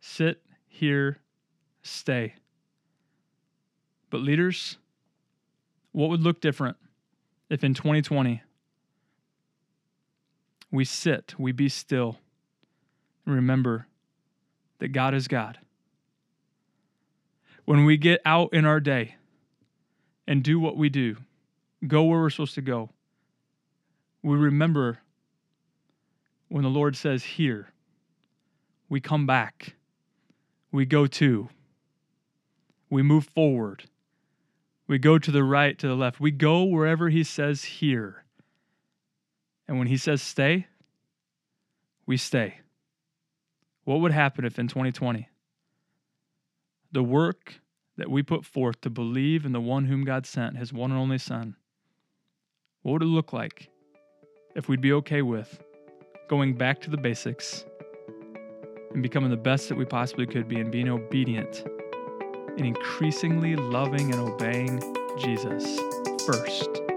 sit, 0.00 0.42
here, 0.66 1.16
stay. 1.82 2.34
But, 4.10 4.20
leaders, 4.20 4.76
what 5.92 6.10
would 6.10 6.20
look 6.20 6.42
different 6.42 6.76
if 7.48 7.64
in 7.64 7.72
2020 7.72 8.42
we 10.70 10.84
sit, 10.84 11.34
we 11.38 11.52
be 11.52 11.70
still, 11.70 12.18
remember 13.24 13.86
that 14.78 14.88
God 14.88 15.14
is 15.14 15.28
God. 15.28 15.58
When 17.64 17.84
we 17.84 17.96
get 17.96 18.20
out 18.24 18.52
in 18.52 18.64
our 18.64 18.80
day 18.80 19.16
and 20.26 20.42
do 20.42 20.58
what 20.58 20.76
we 20.76 20.88
do, 20.88 21.16
go 21.86 22.04
where 22.04 22.20
we're 22.20 22.30
supposed 22.30 22.54
to 22.54 22.62
go, 22.62 22.90
we 24.22 24.36
remember 24.36 24.98
when 26.48 26.62
the 26.62 26.70
Lord 26.70 26.96
says, 26.96 27.22
Here, 27.22 27.68
we 28.88 29.00
come 29.00 29.26
back, 29.26 29.74
we 30.72 30.86
go 30.86 31.06
to, 31.06 31.48
we 32.90 33.02
move 33.02 33.26
forward, 33.34 33.84
we 34.86 34.98
go 34.98 35.18
to 35.18 35.30
the 35.30 35.44
right, 35.44 35.78
to 35.78 35.86
the 35.86 35.94
left, 35.94 36.20
we 36.20 36.30
go 36.30 36.64
wherever 36.64 37.10
He 37.10 37.22
says, 37.22 37.64
Here. 37.64 38.24
And 39.68 39.78
when 39.78 39.86
he 39.86 39.98
says 39.98 40.22
stay, 40.22 40.66
we 42.06 42.16
stay. 42.16 42.60
What 43.88 44.00
would 44.00 44.12
happen 44.12 44.44
if 44.44 44.58
in 44.58 44.68
2020 44.68 45.30
the 46.92 47.02
work 47.02 47.54
that 47.96 48.10
we 48.10 48.22
put 48.22 48.44
forth 48.44 48.78
to 48.82 48.90
believe 48.90 49.46
in 49.46 49.52
the 49.52 49.62
one 49.62 49.86
whom 49.86 50.04
God 50.04 50.26
sent, 50.26 50.58
his 50.58 50.74
one 50.74 50.90
and 50.90 51.00
only 51.00 51.16
Son, 51.16 51.56
what 52.82 52.92
would 52.92 53.02
it 53.02 53.06
look 53.06 53.32
like 53.32 53.70
if 54.54 54.68
we'd 54.68 54.82
be 54.82 54.92
okay 54.92 55.22
with 55.22 55.62
going 56.28 56.54
back 56.54 56.82
to 56.82 56.90
the 56.90 56.98
basics 56.98 57.64
and 58.92 59.02
becoming 59.02 59.30
the 59.30 59.38
best 59.38 59.70
that 59.70 59.78
we 59.78 59.86
possibly 59.86 60.26
could 60.26 60.48
be 60.48 60.60
and 60.60 60.70
being 60.70 60.90
obedient 60.90 61.64
in 62.58 62.66
increasingly 62.66 63.56
loving 63.56 64.12
and 64.12 64.20
obeying 64.20 64.82
Jesus 65.18 65.80
first. 66.26 66.87